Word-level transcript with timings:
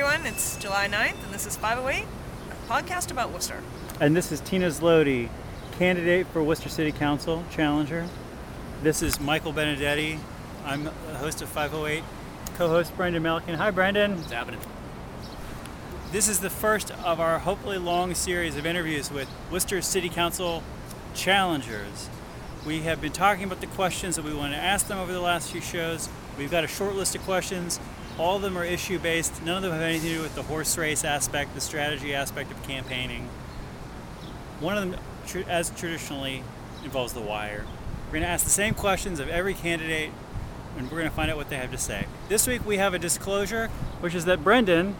everyone. 0.00 0.24
It's 0.24 0.56
July 0.56 0.88
9th, 0.88 1.22
and 1.24 1.34
this 1.34 1.44
is 1.44 1.58
508, 1.58 2.06
a 2.50 2.72
podcast 2.72 3.10
about 3.10 3.32
Worcester. 3.32 3.62
And 4.00 4.16
this 4.16 4.32
is 4.32 4.40
Tina 4.40 4.68
Zlody, 4.68 5.28
candidate 5.72 6.26
for 6.28 6.42
Worcester 6.42 6.70
City 6.70 6.90
Council, 6.90 7.44
challenger. 7.50 8.08
This 8.82 9.02
is 9.02 9.20
Michael 9.20 9.52
Benedetti. 9.52 10.18
I'm 10.64 10.84
the 10.84 10.90
host 11.18 11.42
of 11.42 11.50
508, 11.50 12.02
co 12.54 12.68
host 12.68 12.96
Brendan 12.96 13.22
Melican. 13.22 13.56
Hi, 13.56 13.70
Brendan. 13.70 14.16
What's 14.16 14.32
happening? 14.32 14.60
This 16.12 16.28
is 16.28 16.40
the 16.40 16.48
first 16.48 16.90
of 17.04 17.20
our 17.20 17.38
hopefully 17.38 17.76
long 17.76 18.14
series 18.14 18.56
of 18.56 18.64
interviews 18.64 19.10
with 19.10 19.28
Worcester 19.52 19.82
City 19.82 20.08
Council 20.08 20.62
challengers. 21.12 22.08
We 22.64 22.80
have 22.82 23.02
been 23.02 23.12
talking 23.12 23.44
about 23.44 23.60
the 23.60 23.66
questions 23.66 24.16
that 24.16 24.24
we 24.24 24.32
want 24.32 24.54
to 24.54 24.58
ask 24.58 24.86
them 24.86 24.98
over 24.98 25.12
the 25.12 25.20
last 25.20 25.52
few 25.52 25.60
shows. 25.60 26.08
We've 26.38 26.50
got 26.50 26.64
a 26.64 26.68
short 26.68 26.94
list 26.94 27.14
of 27.14 27.20
questions. 27.24 27.78
All 28.20 28.36
of 28.36 28.42
them 28.42 28.58
are 28.58 28.64
issue 28.66 28.98
based. 28.98 29.42
None 29.42 29.56
of 29.56 29.62
them 29.62 29.72
have 29.72 29.80
anything 29.80 30.10
to 30.10 30.16
do 30.16 30.20
with 30.20 30.34
the 30.34 30.42
horse 30.42 30.76
race 30.76 31.04
aspect, 31.04 31.54
the 31.54 31.60
strategy 31.62 32.14
aspect 32.14 32.52
of 32.52 32.62
campaigning. 32.64 33.30
One 34.60 34.76
of 34.76 34.90
them, 34.90 35.00
tr- 35.26 35.48
as 35.48 35.70
traditionally, 35.70 36.44
involves 36.84 37.14
the 37.14 37.22
wire. 37.22 37.64
We're 38.06 38.12
going 38.12 38.22
to 38.24 38.28
ask 38.28 38.44
the 38.44 38.50
same 38.50 38.74
questions 38.74 39.20
of 39.20 39.30
every 39.30 39.54
candidate, 39.54 40.10
and 40.76 40.90
we're 40.90 40.98
going 40.98 41.08
to 41.08 41.16
find 41.16 41.30
out 41.30 41.38
what 41.38 41.48
they 41.48 41.56
have 41.56 41.70
to 41.70 41.78
say. 41.78 42.04
This 42.28 42.46
week 42.46 42.66
we 42.66 42.76
have 42.76 42.92
a 42.92 42.98
disclosure, 42.98 43.68
which 44.00 44.14
is 44.14 44.26
that 44.26 44.44
Brendan 44.44 44.96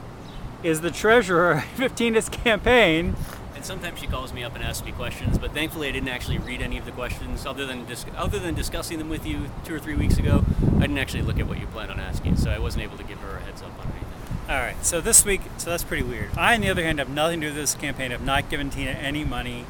is 0.62 0.80
the 0.80 0.90
treasurer 0.90 1.64
of 1.78 1.94
Tina's 1.94 2.30
campaign. 2.30 3.16
And 3.60 3.66
sometimes 3.66 4.00
she 4.00 4.06
calls 4.06 4.32
me 4.32 4.42
up 4.42 4.54
and 4.54 4.64
asks 4.64 4.86
me 4.86 4.92
questions, 4.92 5.36
but 5.36 5.52
thankfully 5.52 5.86
I 5.86 5.92
didn't 5.92 6.08
actually 6.08 6.38
read 6.38 6.62
any 6.62 6.78
of 6.78 6.86
the 6.86 6.92
questions 6.92 7.44
other 7.44 7.66
than 7.66 7.84
dis- 7.84 8.06
other 8.16 8.38
than 8.38 8.54
discussing 8.54 8.96
them 8.96 9.10
with 9.10 9.26
you 9.26 9.50
two 9.66 9.74
or 9.74 9.78
three 9.78 9.94
weeks 9.94 10.16
ago. 10.16 10.46
I 10.78 10.80
didn't 10.80 10.96
actually 10.96 11.24
look 11.24 11.38
at 11.38 11.46
what 11.46 11.60
you 11.60 11.66
planned 11.66 11.90
on 11.90 12.00
asking, 12.00 12.38
so 12.38 12.50
I 12.50 12.58
wasn't 12.58 12.84
able 12.84 12.96
to 12.96 13.04
give 13.04 13.18
her 13.18 13.36
a 13.36 13.40
heads 13.42 13.60
up 13.60 13.78
on 13.78 13.84
anything. 13.84 14.38
All 14.48 14.56
right, 14.56 14.82
so 14.82 15.02
this 15.02 15.26
week, 15.26 15.42
so 15.58 15.68
that's 15.68 15.84
pretty 15.84 16.02
weird. 16.02 16.30
I, 16.38 16.54
on 16.54 16.62
the 16.62 16.70
other 16.70 16.82
hand, 16.82 17.00
have 17.00 17.10
nothing 17.10 17.42
to 17.42 17.48
do 17.48 17.52
with 17.52 17.56
this 17.60 17.74
campaign. 17.74 18.12
I've 18.12 18.24
not 18.24 18.48
given 18.48 18.70
Tina 18.70 18.92
any 18.92 19.24
money. 19.24 19.66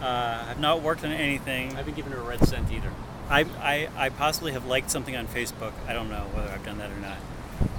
Uh, 0.00 0.44
have 0.44 0.60
not 0.60 0.80
worked 0.80 1.02
on 1.04 1.10
anything. 1.10 1.72
I 1.72 1.78
haven't 1.78 1.96
given 1.96 2.12
her 2.12 2.18
a 2.18 2.22
red 2.24 2.46
cent 2.46 2.70
either. 2.70 2.92
I, 3.28 3.44
I, 3.60 3.88
I 3.96 4.08
possibly 4.10 4.52
have 4.52 4.66
liked 4.66 4.88
something 4.88 5.16
on 5.16 5.26
Facebook. 5.26 5.72
I 5.88 5.94
don't 5.94 6.08
know 6.08 6.26
whether 6.32 6.48
I've 6.48 6.64
done 6.64 6.78
that 6.78 6.92
or 6.92 7.00
not. 7.00 7.16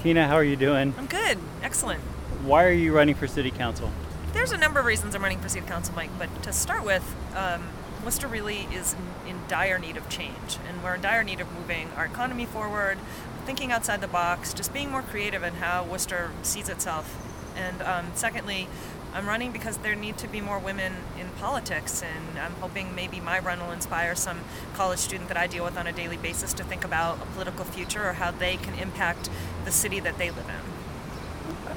Tina, 0.04 0.28
how 0.28 0.36
are 0.36 0.44
you 0.44 0.58
doing? 0.58 0.94
I'm 0.98 1.06
good. 1.06 1.38
Excellent. 1.64 2.02
Why 2.44 2.66
are 2.66 2.72
you 2.72 2.94
running 2.94 3.16
for 3.16 3.28
city 3.28 3.50
council? 3.50 3.94
There's 4.34 4.52
a 4.52 4.58
number 4.58 4.80
of 4.80 4.86
reasons 4.86 5.16
I'm 5.16 5.24
running 5.24 5.40
for 5.40 5.48
city 5.48 5.66
council, 5.66 5.96
Mike, 5.96 6.10
but 6.20 6.44
to 6.44 6.52
start 6.52 6.84
with, 6.84 7.16
um, 7.36 7.64
Worcester 8.04 8.28
really 8.28 8.68
is 8.74 8.94
in, 9.26 9.32
in 9.32 9.40
dire 9.48 9.80
need 9.80 9.96
of 9.96 10.10
change, 10.10 10.58
and 10.68 10.84
we're 10.84 10.96
in 10.96 11.02
dire 11.02 11.24
need 11.24 11.40
of 11.40 11.52
moving 11.54 11.90
our 11.96 12.06
economy 12.06 12.46
forward, 12.46 12.98
thinking 13.46 13.72
outside 13.72 14.02
the 14.02 14.08
box, 14.08 14.54
just 14.54 14.74
being 14.74 14.92
more 14.92 15.02
creative 15.02 15.44
in 15.44 15.56
how 15.56 15.86
Worcester 15.86 16.32
sees 16.44 16.68
itself. 16.68 17.18
And 17.56 17.82
um, 17.82 18.12
secondly, 18.16 18.68
I'm 19.14 19.28
running 19.28 19.54
because 19.54 19.78
there 19.78 19.96
need 19.96 20.18
to 20.18 20.28
be 20.28 20.42
more 20.42 20.60
women 20.60 20.94
in 21.18 21.30
politics, 21.40 22.04
and 22.04 22.38
I'm 22.38 22.54
hoping 22.56 22.94
maybe 22.94 23.22
my 23.22 23.40
run 23.40 23.62
will 23.62 23.72
inspire 23.72 24.14
some 24.14 24.42
college 24.76 25.00
student 25.00 25.30
that 25.30 25.38
I 25.38 25.48
deal 25.48 25.64
with 25.64 25.78
on 25.78 25.88
a 25.88 25.94
daily 25.94 26.18
basis 26.18 26.52
to 26.54 26.66
think 26.66 26.84
about 26.84 27.22
a 27.22 27.26
political 27.28 27.64
future 27.64 28.08
or 28.08 28.14
how 28.14 28.32
they 28.32 28.58
can 28.58 28.74
impact 28.76 29.30
the 29.64 29.72
city 29.72 30.02
that 30.02 30.18
they 30.18 30.32
live 30.32 30.50
in. 30.50 30.77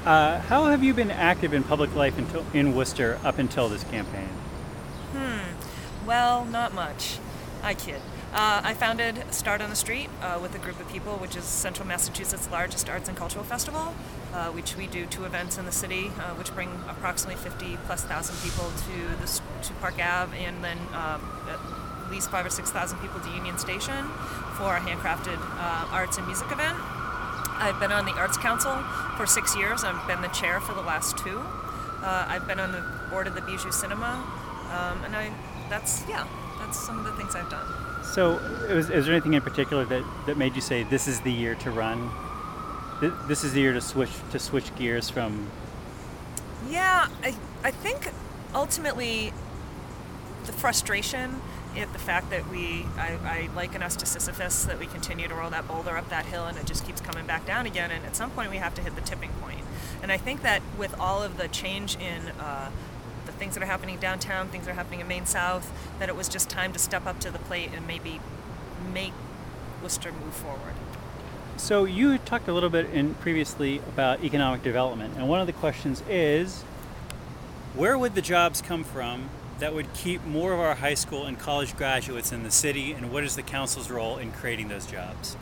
Uh, 0.04 0.40
how 0.40 0.64
have 0.64 0.82
you 0.82 0.94
been 0.94 1.10
active 1.10 1.52
in 1.52 1.62
public 1.62 1.94
life 1.94 2.16
until, 2.16 2.44
in 2.54 2.74
Worcester 2.74 3.18
up 3.22 3.38
until 3.38 3.68
this 3.68 3.84
campaign? 3.84 4.28
Hmm. 5.12 6.06
Well, 6.06 6.46
not 6.46 6.72
much. 6.72 7.18
I 7.62 7.74
kid. 7.74 8.00
Uh, 8.32 8.62
I 8.64 8.74
founded 8.74 9.22
Start 9.34 9.60
on 9.60 9.68
the 9.68 9.76
Street 9.76 10.08
uh, 10.22 10.38
with 10.40 10.54
a 10.54 10.58
group 10.58 10.80
of 10.80 10.88
people, 10.88 11.16
which 11.16 11.36
is 11.36 11.44
Central 11.44 11.86
Massachusetts' 11.86 12.48
largest 12.50 12.88
arts 12.88 13.08
and 13.08 13.18
cultural 13.18 13.44
festival, 13.44 13.92
uh, 14.32 14.46
which 14.52 14.76
we 14.76 14.86
do 14.86 15.04
two 15.04 15.24
events 15.24 15.58
in 15.58 15.66
the 15.66 15.72
city, 15.72 16.10
uh, 16.18 16.34
which 16.34 16.54
bring 16.54 16.70
approximately 16.88 17.36
50 17.42 17.76
plus 17.84 18.02
thousand 18.04 18.36
people 18.42 18.70
to 18.70 19.20
the 19.20 19.40
to 19.66 19.74
Park 19.80 19.96
Ave, 20.00 20.34
and 20.38 20.64
then 20.64 20.78
um, 20.94 21.20
at 21.48 22.10
least 22.10 22.30
five 22.30 22.46
or 22.46 22.50
six 22.50 22.70
thousand 22.70 22.98
people 23.00 23.20
to 23.20 23.28
Union 23.30 23.58
Station 23.58 24.06
for 24.56 24.76
a 24.76 24.80
handcrafted 24.80 25.36
uh, 25.36 25.88
arts 25.90 26.16
and 26.16 26.26
music 26.26 26.50
event. 26.52 26.78
I've 27.60 27.78
been 27.78 27.92
on 27.92 28.06
the 28.06 28.12
Arts 28.12 28.38
Council 28.38 28.74
for 29.16 29.26
six 29.26 29.54
years. 29.54 29.84
I've 29.84 30.06
been 30.06 30.22
the 30.22 30.28
chair 30.28 30.60
for 30.60 30.74
the 30.74 30.80
last 30.80 31.18
two. 31.18 31.38
Uh, 31.38 32.24
I've 32.26 32.46
been 32.46 32.58
on 32.58 32.72
the 32.72 32.82
board 33.10 33.26
of 33.26 33.34
the 33.34 33.42
Bijou 33.42 33.70
Cinema, 33.70 34.24
um, 34.72 35.04
and 35.04 35.14
I 35.14 35.30
that's 35.68 36.02
yeah, 36.08 36.26
that's 36.58 36.78
some 36.78 36.98
of 36.98 37.04
the 37.04 37.12
things 37.12 37.34
I've 37.34 37.50
done. 37.50 37.66
So, 38.02 38.38
is, 38.68 38.88
is 38.88 39.04
there 39.04 39.14
anything 39.14 39.34
in 39.34 39.42
particular 39.42 39.84
that, 39.84 40.02
that 40.26 40.38
made 40.38 40.54
you 40.54 40.62
say 40.62 40.84
this 40.84 41.06
is 41.06 41.20
the 41.20 41.32
year 41.32 41.54
to 41.56 41.70
run? 41.70 42.10
This 43.28 43.44
is 43.44 43.52
the 43.52 43.60
year 43.60 43.74
to 43.74 43.80
switch 43.80 44.10
to 44.30 44.38
switch 44.38 44.74
gears 44.76 45.10
from. 45.10 45.50
Yeah, 46.70 47.08
I, 47.22 47.34
I 47.62 47.70
think 47.70 48.10
ultimately 48.54 49.32
the 50.46 50.52
frustration 50.52 51.40
at 51.76 51.92
the 51.92 51.98
fact 51.98 52.30
that 52.30 52.48
we, 52.48 52.86
I, 52.96 53.18
I 53.24 53.48
liken 53.54 53.82
us 53.82 53.96
to 53.96 54.06
Sisyphus, 54.06 54.64
that 54.64 54.78
we 54.78 54.86
continue 54.86 55.28
to 55.28 55.34
roll 55.34 55.50
that 55.50 55.68
boulder 55.68 55.96
up 55.96 56.08
that 56.10 56.26
hill 56.26 56.46
and 56.46 56.58
it 56.58 56.66
just 56.66 56.84
keeps 56.84 57.00
coming 57.00 57.26
back 57.26 57.46
down 57.46 57.66
again, 57.66 57.90
and 57.90 58.04
at 58.04 58.16
some 58.16 58.30
point 58.30 58.50
we 58.50 58.56
have 58.56 58.74
to 58.74 58.82
hit 58.82 58.96
the 58.96 59.02
tipping 59.02 59.30
point. 59.40 59.60
And 60.02 60.10
I 60.10 60.16
think 60.16 60.42
that 60.42 60.62
with 60.78 60.98
all 60.98 61.22
of 61.22 61.36
the 61.36 61.48
change 61.48 61.96
in 61.96 62.28
uh, 62.40 62.70
the 63.26 63.32
things 63.32 63.54
that 63.54 63.62
are 63.62 63.66
happening 63.66 63.98
downtown, 63.98 64.48
things 64.48 64.64
that 64.66 64.72
are 64.72 64.74
happening 64.74 65.00
in 65.00 65.08
Main 65.08 65.26
South, 65.26 65.70
that 65.98 66.08
it 66.08 66.16
was 66.16 66.28
just 66.28 66.48
time 66.48 66.72
to 66.72 66.78
step 66.78 67.06
up 67.06 67.20
to 67.20 67.30
the 67.30 67.38
plate 67.38 67.70
and 67.74 67.86
maybe 67.86 68.20
make 68.92 69.12
Worcester 69.82 70.12
move 70.12 70.34
forward. 70.34 70.74
So 71.56 71.84
you 71.84 72.18
talked 72.18 72.48
a 72.48 72.52
little 72.52 72.70
bit 72.70 72.86
in 72.90 73.14
previously 73.14 73.78
about 73.80 74.24
economic 74.24 74.62
development, 74.62 75.14
and 75.16 75.28
one 75.28 75.40
of 75.40 75.46
the 75.46 75.52
questions 75.52 76.02
is, 76.08 76.62
where 77.74 77.96
would 77.96 78.14
the 78.14 78.22
jobs 78.22 78.60
come 78.62 78.82
from 78.82 79.28
that 79.60 79.74
would 79.74 79.92
keep 79.94 80.24
more 80.24 80.52
of 80.52 80.60
our 80.60 80.74
high 80.74 80.94
school 80.94 81.26
and 81.26 81.38
college 81.38 81.76
graduates 81.76 82.32
in 82.32 82.42
the 82.42 82.50
city, 82.50 82.92
and 82.92 83.12
what 83.12 83.24
is 83.24 83.36
the 83.36 83.42
council's 83.42 83.90
role 83.90 84.16
in 84.16 84.32
creating 84.32 84.68
those 84.68 84.86
jobs? 84.86 85.36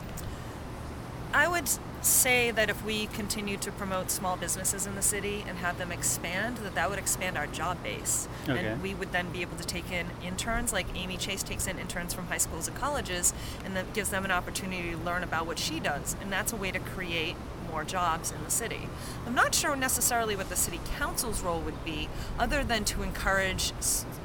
I 1.33 1.47
would 1.47 1.69
say 2.01 2.49
that 2.51 2.69
if 2.69 2.83
we 2.83 3.07
continue 3.07 3.57
to 3.57 3.71
promote 3.71 4.09
small 4.09 4.37
businesses 4.37 4.87
in 4.87 4.95
the 4.95 5.01
city 5.01 5.43
and 5.47 5.57
have 5.59 5.77
them 5.77 5.91
expand, 5.91 6.57
that 6.57 6.75
that 6.75 6.89
would 6.89 6.97
expand 6.97 7.37
our 7.37 7.45
job 7.47 7.81
base. 7.83 8.27
Okay. 8.47 8.65
And 8.65 8.81
we 8.81 8.93
would 8.93 9.11
then 9.11 9.31
be 9.31 9.41
able 9.41 9.57
to 9.57 9.65
take 9.65 9.91
in 9.91 10.07
interns, 10.25 10.73
like 10.73 10.87
Amy 10.95 11.17
Chase 11.17 11.43
takes 11.43 11.67
in 11.67 11.77
interns 11.77 12.13
from 12.13 12.27
high 12.27 12.37
schools 12.37 12.67
and 12.67 12.75
colleges, 12.75 13.33
and 13.63 13.75
that 13.75 13.93
gives 13.93 14.09
them 14.09 14.25
an 14.25 14.31
opportunity 14.31 14.91
to 14.91 14.97
learn 14.97 15.23
about 15.23 15.45
what 15.45 15.59
she 15.59 15.79
does. 15.79 16.15
And 16.21 16.31
that's 16.31 16.53
a 16.53 16.55
way 16.55 16.71
to 16.71 16.79
create 16.79 17.35
more 17.69 17.83
jobs 17.83 18.31
in 18.31 18.43
the 18.43 18.51
city. 18.51 18.89
I'm 19.25 19.35
not 19.35 19.53
sure 19.53 19.75
necessarily 19.75 20.35
what 20.35 20.49
the 20.49 20.55
city 20.55 20.79
council's 20.97 21.41
role 21.41 21.59
would 21.61 21.83
be, 21.85 22.09
other 22.37 22.63
than 22.63 22.83
to 22.85 23.03
encourage, 23.03 23.71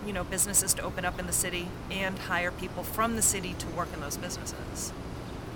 you 0.07 0.13
know, 0.13 0.25
businesses 0.25 0.75
to 0.75 0.83
open 0.83 1.05
up 1.05 1.19
in 1.19 1.27
the 1.27 1.33
city 1.33 1.69
and 1.91 2.19
hire 2.19 2.51
people 2.51 2.83
from 2.83 3.17
the 3.17 3.23
city 3.23 3.55
to 3.59 3.67
work 3.69 3.89
in 3.93 4.01
those 4.01 4.17
businesses. 4.17 4.91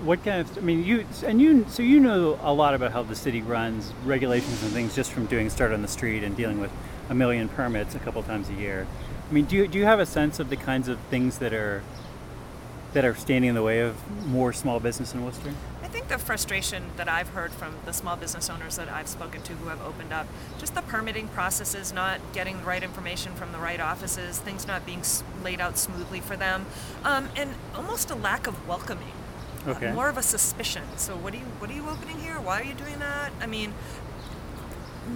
What 0.03 0.23
kind 0.23 0.41
of? 0.41 0.57
I 0.57 0.61
mean, 0.61 0.85
you 0.85 1.05
and 1.25 1.41
you. 1.41 1.65
So 1.67 1.83
you 1.83 1.99
know 1.99 2.39
a 2.41 2.53
lot 2.53 2.73
about 2.73 2.93
how 2.93 3.03
the 3.03 3.15
city 3.15 3.41
runs, 3.41 3.91
regulations 4.05 4.63
and 4.63 4.71
things, 4.71 4.95
just 4.95 5.11
from 5.11 5.25
doing 5.25 5.49
Start 5.49 5.73
on 5.73 5.81
the 5.81 5.89
Street 5.89 6.23
and 6.23 6.37
dealing 6.37 6.59
with 6.61 6.71
a 7.09 7.15
million 7.15 7.49
permits 7.49 7.95
a 7.95 7.99
couple 7.99 8.23
times 8.23 8.49
a 8.49 8.53
year. 8.53 8.87
I 9.29 9.33
mean, 9.33 9.43
do 9.43 9.57
you 9.57 9.67
do 9.67 9.77
you 9.77 9.83
have 9.83 9.99
a 9.99 10.05
sense 10.05 10.39
of 10.39 10.49
the 10.49 10.55
kinds 10.55 10.87
of 10.87 10.99
things 11.09 11.39
that 11.39 11.53
are 11.53 11.83
that 12.93 13.03
are 13.03 13.13
standing 13.13 13.49
in 13.49 13.55
the 13.55 13.61
way 13.61 13.81
of 13.81 13.95
more 14.25 14.53
small 14.53 14.79
business 14.79 15.13
in 15.13 15.23
Worcester? 15.23 15.53
I 15.89 15.91
think 15.91 16.07
the 16.07 16.19
frustration 16.19 16.83
that 16.97 17.09
I've 17.09 17.29
heard 17.29 17.51
from 17.51 17.73
the 17.85 17.93
small 17.93 18.15
business 18.15 18.47
owners 18.47 18.75
that 18.75 18.89
I've 18.89 19.07
spoken 19.07 19.41
to 19.41 19.53
who 19.53 19.69
have 19.69 19.81
opened 19.81 20.13
up, 20.13 20.27
just 20.59 20.75
the 20.75 20.83
permitting 20.83 21.29
processes, 21.29 21.91
not 21.91 22.19
getting 22.31 22.59
the 22.59 22.63
right 22.63 22.83
information 22.83 23.33
from 23.33 23.53
the 23.53 23.57
right 23.57 23.79
offices, 23.79 24.37
things 24.37 24.67
not 24.67 24.85
being 24.85 25.01
laid 25.43 25.59
out 25.59 25.79
smoothly 25.79 26.19
for 26.19 26.37
them, 26.37 26.67
um, 27.03 27.29
and 27.35 27.55
almost 27.73 28.11
a 28.11 28.15
lack 28.15 28.45
of 28.45 28.67
welcoming. 28.67 29.13
Uh, 29.65 29.93
more 29.95 30.09
of 30.09 30.17
a 30.17 30.21
suspicion. 30.21 30.83
So 30.95 31.17
what 31.17 31.33
are 31.33 31.37
you 31.37 31.43
what 31.57 31.71
are 31.71 31.73
you 31.73 31.89
opening 31.89 32.19
here? 32.19 32.39
Why 32.39 32.61
are 32.61 32.63
you 32.63 32.75
doing 32.75 32.99
that? 32.99 33.31
I 33.41 33.47
mean, 33.47 33.73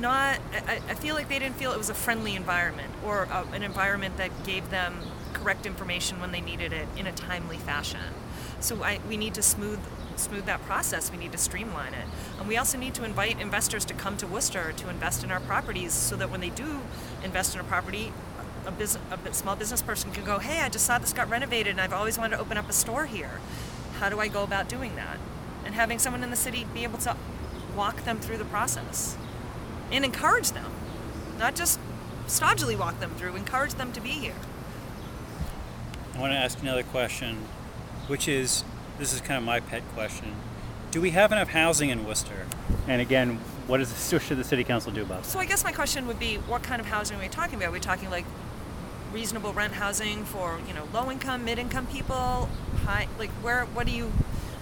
not. 0.01 0.39
I, 0.67 0.81
I 0.89 0.95
feel 0.95 1.13
like 1.13 1.29
they 1.29 1.37
didn't 1.37 1.55
feel 1.55 1.71
it 1.71 1.77
was 1.77 1.91
a 1.91 1.93
friendly 1.93 2.35
environment 2.35 2.91
or 3.05 3.27
uh, 3.31 3.45
an 3.53 3.61
environment 3.61 4.17
that 4.17 4.31
gave 4.43 4.71
them 4.71 4.97
correct 5.33 5.67
information 5.67 6.19
when 6.19 6.31
they 6.31 6.41
needed 6.41 6.73
it 6.73 6.87
in 6.97 7.05
a 7.05 7.11
timely 7.11 7.57
fashion. 7.57 7.99
So 8.63 8.81
I, 8.81 8.99
we 9.09 9.17
need 9.17 9.33
to 9.33 9.41
smooth 9.43 9.79
smooth 10.15 10.45
that 10.45 10.61
process. 10.65 11.11
We 11.11 11.17
need 11.17 11.31
to 11.31 11.37
streamline 11.37 11.93
it, 11.93 12.05
and 12.39 12.47
we 12.47 12.55
also 12.55 12.77
need 12.77 12.93
to 12.93 13.03
invite 13.03 13.41
investors 13.41 13.83
to 13.85 13.93
come 13.93 14.15
to 14.17 14.27
Worcester 14.27 14.71
to 14.71 14.89
invest 14.89 15.23
in 15.23 15.31
our 15.31 15.39
properties, 15.41 15.91
so 15.91 16.15
that 16.15 16.29
when 16.29 16.39
they 16.39 16.49
do 16.49 16.81
invest 17.23 17.55
in 17.55 17.61
a 17.61 17.63
property, 17.63 18.13
a, 18.65 18.71
a 18.71 19.33
small 19.33 19.55
business 19.55 19.81
person 19.81 20.11
can 20.11 20.23
go, 20.23 20.39
"Hey, 20.39 20.61
I 20.61 20.69
just 20.69 20.85
saw 20.85 20.97
this 20.97 21.11
got 21.11 21.29
renovated, 21.29 21.71
and 21.71 21.81
I've 21.81 21.93
always 21.93 22.17
wanted 22.17 22.37
to 22.37 22.41
open 22.41 22.57
up 22.57 22.69
a 22.69 22.73
store 22.73 23.05
here. 23.05 23.41
How 23.99 24.09
do 24.09 24.19
I 24.19 24.29
go 24.29 24.43
about 24.43 24.69
doing 24.69 24.95
that?" 24.95 25.17
And 25.65 25.75
having 25.75 25.99
someone 25.99 26.23
in 26.23 26.29
the 26.29 26.37
city 26.37 26.65
be 26.73 26.83
able 26.83 26.99
to 26.99 27.17
walk 27.75 28.05
them 28.05 28.19
through 28.19 28.37
the 28.37 28.45
process 28.45 29.17
and 29.91 30.05
encourage 30.05 30.51
them, 30.51 30.71
not 31.37 31.55
just 31.55 31.79
stodgily 32.27 32.77
walk 32.77 32.99
them 32.99 33.11
through, 33.17 33.35
encourage 33.35 33.73
them 33.73 33.91
to 33.91 33.99
be 33.99 34.11
here. 34.11 34.35
I 36.15 36.19
want 36.19 36.31
to 36.31 36.37
ask 36.37 36.61
another 36.61 36.83
question, 36.83 37.39
which 38.07 38.27
is 38.27 38.63
this 38.99 39.13
is 39.13 39.21
kind 39.21 39.37
of 39.37 39.43
my 39.43 39.59
pet 39.59 39.83
question. 39.93 40.33
Do 40.91 41.01
we 41.01 41.11
have 41.11 41.31
enough 41.31 41.49
housing 41.49 41.89
in 41.89 42.05
Worcester? 42.05 42.45
And 42.87 43.01
again, 43.01 43.39
what 43.67 43.81
is 43.81 44.11
what 44.11 44.21
should 44.21 44.37
the 44.37 44.43
city 44.43 44.63
council 44.63 44.91
do 44.91 45.01
about 45.01 45.21
it? 45.21 45.25
So 45.25 45.39
I 45.39 45.45
guess 45.45 45.63
my 45.63 45.71
question 45.71 46.05
would 46.07 46.19
be, 46.19 46.35
what 46.35 46.63
kind 46.63 46.79
of 46.79 46.87
housing 46.87 47.17
are 47.17 47.21
we 47.21 47.27
talking 47.27 47.55
about? 47.55 47.69
Are 47.69 47.71
we 47.71 47.79
talking 47.79 48.09
like 48.09 48.25
reasonable 49.11 49.53
rent 49.53 49.73
housing 49.73 50.25
for 50.25 50.59
you 50.67 50.73
know 50.73 50.87
low 50.93 51.09
income, 51.09 51.45
mid 51.45 51.59
income 51.59 51.87
people? 51.87 52.49
High, 52.85 53.07
like 53.17 53.29
where? 53.41 53.65
What 53.65 53.87
are 53.87 53.91
you? 53.91 54.11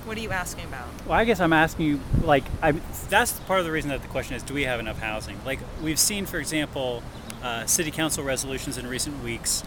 What 0.06 0.18
are 0.18 0.22
you 0.22 0.32
asking 0.32 0.66
about? 0.66 0.88
Well, 1.06 1.14
I 1.14 1.26
guess 1.26 1.40
I'm 1.40 1.54
asking 1.54 1.86
you, 1.86 2.00
like, 2.24 2.44
I, 2.64 2.72
that's 3.08 3.34
part 3.42 3.60
of 3.60 3.68
the 3.68 3.72
reason 3.72 3.92
that 3.92 4.02
the 4.02 4.08
question 4.08 4.36
is, 4.36 4.42
do 4.42 4.52
we 4.56 4.64
have 4.64 4.80
enough 4.80 4.98
housing? 4.98 5.38
Like, 5.46 5.60
we've 5.80 6.00
seen, 6.00 6.26
for 6.26 6.40
example, 6.40 7.04
uh, 7.44 7.68
city 7.68 7.92
council 7.92 8.24
resolutions 8.24 8.80
in 8.80 8.88
recent 8.88 9.24
weeks, 9.24 9.64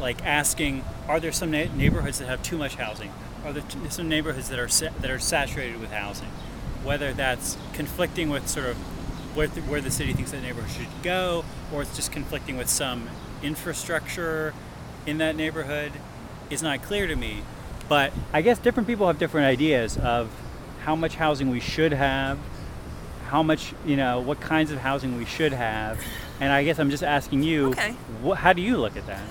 like 0.00 0.24
asking, 0.24 0.84
are 1.08 1.20
there 1.20 1.32
some 1.32 1.50
na- 1.50 1.72
neighborhoods 1.74 2.18
that 2.18 2.26
have 2.28 2.42
too 2.42 2.58
much 2.58 2.74
housing? 2.76 3.10
Are 3.44 3.52
there 3.52 3.62
t- 3.62 3.78
some 3.90 4.08
neighborhoods 4.08 4.48
that 4.50 4.58
are 4.58 4.68
sa- 4.68 4.90
that 5.00 5.10
are 5.10 5.18
saturated 5.18 5.80
with 5.80 5.92
housing? 5.92 6.28
Whether 6.84 7.12
that's 7.12 7.56
conflicting 7.72 8.30
with 8.30 8.48
sort 8.48 8.66
of 8.66 8.76
where 9.36 9.46
the, 9.46 9.60
where 9.62 9.80
the 9.80 9.90
city 9.90 10.12
thinks 10.12 10.32
that 10.32 10.42
neighborhood 10.42 10.70
should 10.70 11.02
go, 11.02 11.44
or 11.72 11.82
it's 11.82 11.94
just 11.96 12.12
conflicting 12.12 12.56
with 12.56 12.68
some 12.68 13.08
infrastructure 13.42 14.52
in 15.06 15.18
that 15.18 15.36
neighborhood, 15.36 15.92
is 16.50 16.62
not 16.62 16.82
clear 16.82 17.06
to 17.06 17.16
me. 17.16 17.42
But 17.88 18.12
I 18.32 18.42
guess 18.42 18.58
different 18.58 18.86
people 18.86 19.06
have 19.06 19.18
different 19.18 19.46
ideas 19.46 19.96
of 19.98 20.30
how 20.84 20.94
much 20.96 21.14
housing 21.14 21.50
we 21.50 21.60
should 21.60 21.92
have, 21.92 22.38
how 23.28 23.42
much, 23.42 23.72
you 23.86 23.96
know, 23.96 24.20
what 24.20 24.40
kinds 24.40 24.70
of 24.70 24.78
housing 24.78 25.16
we 25.16 25.24
should 25.24 25.52
have. 25.52 26.00
And 26.40 26.52
I 26.52 26.64
guess 26.64 26.78
I'm 26.78 26.90
just 26.90 27.02
asking 27.04 27.42
you, 27.44 27.68
Okay. 27.70 27.94
wh- 28.26 28.34
how 28.34 28.52
do 28.52 28.60
you 28.62 28.76
look 28.76 28.96
at 28.96 29.06
that? 29.06 29.22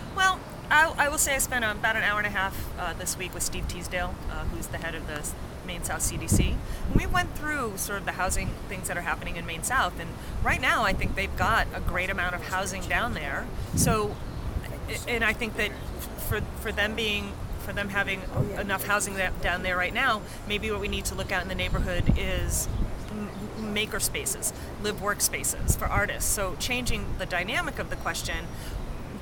I, 0.71 0.94
I 0.97 1.09
will 1.09 1.18
say 1.18 1.35
I 1.35 1.39
spent 1.39 1.65
about 1.65 1.97
an 1.97 2.03
hour 2.03 2.18
and 2.18 2.25
a 2.25 2.31
half 2.31 2.79
uh, 2.79 2.94
this 2.94 3.18
week 3.18 3.33
with 3.33 3.44
Steve 3.44 3.68
Teasdale, 3.68 4.15
uh, 4.31 4.45
who's 4.45 4.68
the 4.68 4.77
head 4.77 4.95
of 4.95 5.06
the 5.06 5.21
Main 5.68 5.83
South 5.83 6.00
CDC. 6.00 6.56
And 6.88 6.95
we 6.95 7.06
went 7.06 7.35
through 7.38 7.73
sort 7.75 8.00
of 8.00 8.06
the 8.06 8.13
housing 8.13 8.51
things 8.69 8.88
that 8.88 8.97
are 8.97 9.01
happening 9.01 9.35
in 9.35 9.45
Main 9.45 9.63
South. 9.63 10.00
And 10.00 10.09
right 10.41 10.62
now, 10.62 10.83
I 10.83 10.94
think 10.94 11.15
they've 11.15 11.35
got 11.35 11.68
a 11.73 11.81
great 11.81 12.09
amount 12.09 12.35
of 12.35 12.47
housing 12.47 12.83
down 12.83 13.15
there. 13.15 13.47
So, 13.75 14.15
and 15.09 15.25
I 15.25 15.33
think 15.33 15.57
that 15.57 15.71
for, 16.29 16.39
for 16.62 16.71
them 16.71 16.95
being 16.95 17.33
for 17.59 17.73
them 17.73 17.89
having 17.89 18.21
enough 18.57 18.85
housing 18.85 19.15
down 19.41 19.62
there 19.62 19.77
right 19.77 19.94
now, 19.94 20.21
maybe 20.47 20.71
what 20.71 20.79
we 20.79 20.88
need 20.88 21.06
to 21.06 21.13
look 21.13 21.31
at 21.31 21.44
in 21.44 21.47
the 21.47 21.53
neighborhood 21.53 22.13
is 22.18 22.68
maker 23.59 24.00
spaces, 24.00 24.51
live 24.81 25.01
work 25.01 25.21
spaces 25.21 25.75
for 25.75 25.85
artists. 25.85 26.29
So 26.29 26.56
changing 26.59 27.06
the 27.19 27.25
dynamic 27.25 27.77
of 27.77 27.89
the 27.89 27.95
question, 27.95 28.45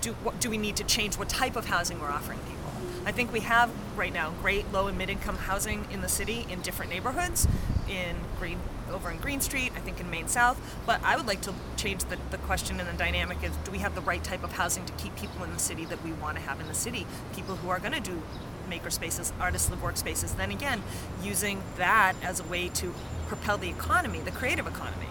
do 0.01 0.13
what, 0.23 0.39
do 0.39 0.49
we 0.49 0.57
need 0.57 0.75
to 0.77 0.83
change 0.83 1.17
what 1.17 1.29
type 1.29 1.55
of 1.55 1.65
housing 1.65 1.99
we're 1.99 2.09
offering 2.09 2.39
people? 2.39 2.71
I 3.05 3.11
think 3.11 3.31
we 3.31 3.39
have 3.41 3.71
right 3.95 4.13
now 4.13 4.33
great 4.41 4.71
low 4.71 4.87
and 4.87 4.97
mid 4.97 5.09
income 5.09 5.37
housing 5.37 5.85
in 5.91 6.01
the 6.01 6.09
city 6.09 6.45
in 6.49 6.61
different 6.61 6.91
neighborhoods, 6.91 7.47
in 7.87 8.17
Green 8.37 8.59
over 8.91 9.11
in 9.11 9.17
Green 9.17 9.39
Street, 9.39 9.71
I 9.75 9.79
think 9.79 9.99
in 9.99 10.09
Main 10.09 10.27
South. 10.27 10.59
But 10.85 11.01
I 11.03 11.15
would 11.15 11.27
like 11.27 11.41
to 11.41 11.53
change 11.77 12.03
the, 12.05 12.17
the 12.31 12.37
question 12.39 12.79
and 12.79 12.89
the 12.89 12.93
dynamic 12.93 13.43
is 13.43 13.51
do 13.63 13.71
we 13.71 13.79
have 13.79 13.95
the 13.95 14.01
right 14.01 14.23
type 14.23 14.43
of 14.43 14.53
housing 14.53 14.85
to 14.85 14.93
keep 14.93 15.15
people 15.15 15.43
in 15.43 15.53
the 15.53 15.59
city 15.59 15.85
that 15.85 16.03
we 16.03 16.11
want 16.13 16.37
to 16.37 16.43
have 16.43 16.59
in 16.59 16.67
the 16.67 16.73
city? 16.73 17.05
People 17.35 17.55
who 17.57 17.69
are 17.69 17.79
going 17.79 17.93
to 17.93 17.99
do 17.99 18.21
maker 18.69 18.89
spaces, 18.89 19.33
artist 19.39 19.69
live 19.69 19.81
workspaces. 19.81 20.35
Then 20.35 20.51
again, 20.51 20.83
using 21.23 21.61
that 21.77 22.13
as 22.21 22.39
a 22.39 22.43
way 22.43 22.69
to 22.69 22.93
propel 23.27 23.57
the 23.57 23.69
economy, 23.69 24.19
the 24.19 24.31
creative 24.31 24.67
economy. 24.67 25.08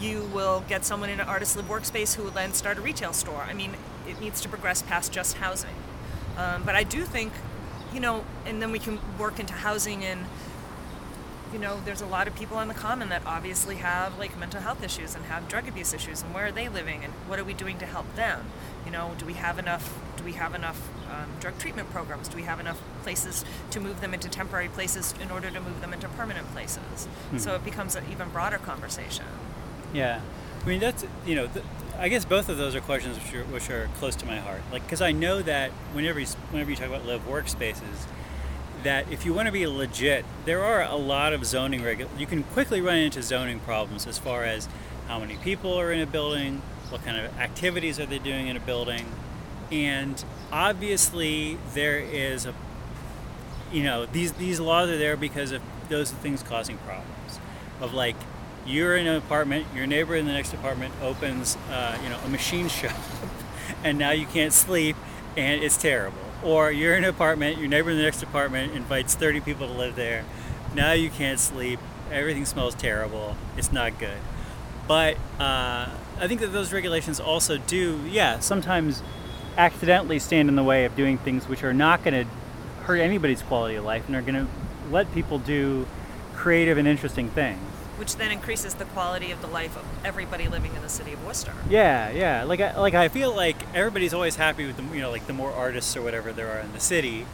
You 0.00 0.22
will 0.32 0.64
get 0.68 0.84
someone 0.84 1.10
in 1.10 1.20
an 1.20 1.28
artist 1.28 1.56
live 1.56 1.68
workspace 1.68 2.14
who 2.14 2.22
will 2.22 2.30
then 2.30 2.54
start 2.54 2.78
a 2.78 2.80
retail 2.80 3.12
store. 3.12 3.42
I 3.42 3.52
mean, 3.52 3.74
it 4.08 4.20
needs 4.20 4.40
to 4.40 4.48
progress 4.48 4.82
past 4.82 5.12
just 5.12 5.36
housing. 5.36 5.74
Um, 6.36 6.62
but 6.64 6.74
I 6.74 6.84
do 6.84 7.04
think, 7.04 7.32
you 7.92 8.00
know, 8.00 8.24
and 8.46 8.62
then 8.62 8.72
we 8.72 8.78
can 8.78 8.98
work 9.18 9.38
into 9.38 9.52
housing 9.52 10.04
and 10.04 10.24
you 11.52 11.58
know, 11.58 11.80
there's 11.84 12.00
a 12.00 12.06
lot 12.06 12.28
of 12.28 12.36
people 12.36 12.56
on 12.56 12.68
the 12.68 12.74
common 12.74 13.08
that 13.08 13.22
obviously 13.26 13.76
have 13.76 14.16
like 14.18 14.38
mental 14.38 14.60
health 14.60 14.84
issues 14.84 15.14
and 15.14 15.24
have 15.24 15.48
drug 15.48 15.66
abuse 15.68 15.92
issues, 15.92 16.22
and 16.22 16.32
where 16.32 16.46
are 16.46 16.52
they 16.52 16.68
living, 16.68 17.02
and 17.02 17.12
what 17.26 17.38
are 17.38 17.44
we 17.44 17.54
doing 17.54 17.76
to 17.78 17.86
help 17.86 18.14
them? 18.14 18.46
You 18.84 18.92
know, 18.92 19.12
do 19.18 19.26
we 19.26 19.34
have 19.34 19.58
enough? 19.58 19.98
Do 20.16 20.22
we 20.24 20.32
have 20.32 20.54
enough 20.54 20.88
um, 21.10 21.28
drug 21.40 21.58
treatment 21.58 21.90
programs? 21.90 22.28
Do 22.28 22.36
we 22.36 22.44
have 22.44 22.60
enough 22.60 22.80
places 23.02 23.44
to 23.70 23.80
move 23.80 24.00
them 24.00 24.14
into 24.14 24.28
temporary 24.28 24.68
places 24.68 25.14
in 25.20 25.30
order 25.30 25.50
to 25.50 25.60
move 25.60 25.80
them 25.80 25.92
into 25.92 26.08
permanent 26.08 26.46
places? 26.52 27.08
So 27.36 27.54
it 27.54 27.64
becomes 27.64 27.96
an 27.96 28.04
even 28.12 28.28
broader 28.28 28.58
conversation. 28.58 29.24
Yeah, 29.92 30.20
I 30.62 30.66
mean 30.68 30.80
that's 30.80 31.04
you 31.26 31.34
know, 31.34 31.46
th- 31.46 31.64
I 31.98 32.08
guess 32.08 32.24
both 32.24 32.48
of 32.48 32.56
those 32.56 32.74
are 32.74 32.80
questions 32.80 33.18
which 33.18 33.34
are, 33.34 33.44
which 33.44 33.70
are 33.70 33.88
close 33.98 34.16
to 34.16 34.26
my 34.26 34.36
heart. 34.38 34.62
Like, 34.72 34.82
because 34.84 35.02
I 35.02 35.12
know 35.12 35.42
that 35.42 35.70
whenever 35.92 36.18
you, 36.20 36.26
whenever 36.50 36.70
you 36.70 36.76
talk 36.76 36.86
about 36.88 37.04
live 37.04 37.26
workspaces, 37.28 38.06
that 38.84 39.10
if 39.12 39.26
you 39.26 39.34
want 39.34 39.46
to 39.46 39.52
be 39.52 39.66
legit, 39.66 40.24
there 40.46 40.62
are 40.64 40.82
a 40.82 40.96
lot 40.96 41.32
of 41.32 41.44
zoning 41.44 41.80
regu- 41.82 42.08
You 42.18 42.26
can 42.26 42.42
quickly 42.44 42.80
run 42.80 42.96
into 42.96 43.22
zoning 43.22 43.60
problems 43.60 44.06
as 44.06 44.16
far 44.18 44.44
as 44.44 44.68
how 45.08 45.18
many 45.18 45.36
people 45.36 45.78
are 45.78 45.92
in 45.92 46.00
a 46.00 46.06
building, 46.06 46.62
what 46.88 47.04
kind 47.04 47.18
of 47.18 47.38
activities 47.38 48.00
are 48.00 48.06
they 48.06 48.18
doing 48.18 48.46
in 48.48 48.56
a 48.56 48.60
building, 48.60 49.04
and 49.70 50.24
obviously 50.52 51.58
there 51.74 51.98
is 51.98 52.46
a 52.46 52.54
you 53.72 53.82
know 53.82 54.06
these 54.06 54.32
these 54.32 54.58
laws 54.58 54.88
are 54.88 54.98
there 54.98 55.16
because 55.16 55.52
of 55.52 55.62
those 55.88 56.10
things 56.10 56.42
causing 56.42 56.76
problems 56.78 57.38
of 57.80 57.92
like 57.94 58.16
you're 58.66 58.96
in 58.96 59.06
an 59.06 59.16
apartment 59.16 59.66
your 59.74 59.86
neighbor 59.86 60.14
in 60.14 60.26
the 60.26 60.32
next 60.32 60.52
apartment 60.52 60.92
opens 61.02 61.56
uh, 61.70 61.98
you 62.02 62.08
know 62.08 62.18
a 62.24 62.28
machine 62.28 62.68
shop 62.80 62.96
and 63.84 63.98
now 63.98 64.10
you 64.10 64.26
can't 64.26 64.52
sleep 64.52 64.96
and 65.36 65.62
it's 65.62 65.76
terrible. 65.76 66.18
Or 66.42 66.72
you're 66.72 66.96
in 66.96 67.04
an 67.04 67.10
apartment 67.10 67.58
your 67.58 67.68
neighbor 67.68 67.90
in 67.90 67.96
the 67.96 68.02
next 68.02 68.22
apartment 68.22 68.74
invites 68.74 69.14
30 69.14 69.40
people 69.40 69.66
to 69.66 69.72
live 69.72 69.96
there. 69.96 70.24
Now 70.74 70.92
you 70.92 71.10
can't 71.10 71.38
sleep 71.38 71.80
everything 72.10 72.44
smells 72.44 72.74
terrible 72.74 73.36
it's 73.56 73.72
not 73.72 73.98
good. 73.98 74.18
But 74.88 75.16
uh, 75.38 75.88
I 76.18 76.26
think 76.26 76.40
that 76.40 76.52
those 76.52 76.72
regulations 76.72 77.20
also 77.20 77.58
do, 77.58 78.00
yeah, 78.08 78.40
sometimes 78.40 79.02
accidentally 79.56 80.18
stand 80.18 80.48
in 80.48 80.56
the 80.56 80.64
way 80.64 80.84
of 80.84 80.96
doing 80.96 81.16
things 81.16 81.48
which 81.48 81.62
are 81.62 81.72
not 81.72 82.02
going 82.02 82.24
to 82.24 82.30
hurt 82.82 82.96
anybody's 82.96 83.40
quality 83.42 83.76
of 83.76 83.84
life 83.84 84.06
and 84.06 84.16
are 84.16 84.22
going 84.22 84.34
to 84.34 84.46
let 84.90 85.12
people 85.14 85.38
do 85.38 85.86
creative 86.34 86.76
and 86.76 86.88
interesting 86.88 87.28
things. 87.28 87.60
Which 88.00 88.16
then 88.16 88.30
increases 88.30 88.72
the 88.72 88.86
quality 88.86 89.30
of 89.30 89.42
the 89.42 89.46
life 89.46 89.76
of 89.76 89.84
everybody 90.06 90.48
living 90.48 90.74
in 90.74 90.80
the 90.80 90.88
city 90.88 91.12
of 91.12 91.22
Worcester. 91.22 91.52
Yeah, 91.68 92.10
yeah. 92.10 92.44
Like, 92.44 92.60
I, 92.60 92.74
like 92.80 92.94
I 92.94 93.08
feel 93.08 93.36
like 93.36 93.56
everybody's 93.74 94.14
always 94.14 94.36
happy 94.36 94.64
with 94.66 94.78
the, 94.78 94.82
you 94.94 95.02
know, 95.02 95.10
like 95.10 95.26
the 95.26 95.34
more 95.34 95.52
artists 95.52 95.94
or 95.98 96.00
whatever 96.00 96.32
there 96.32 96.50
are 96.50 96.60
in 96.60 96.72
the 96.72 96.80
city. 96.80 97.26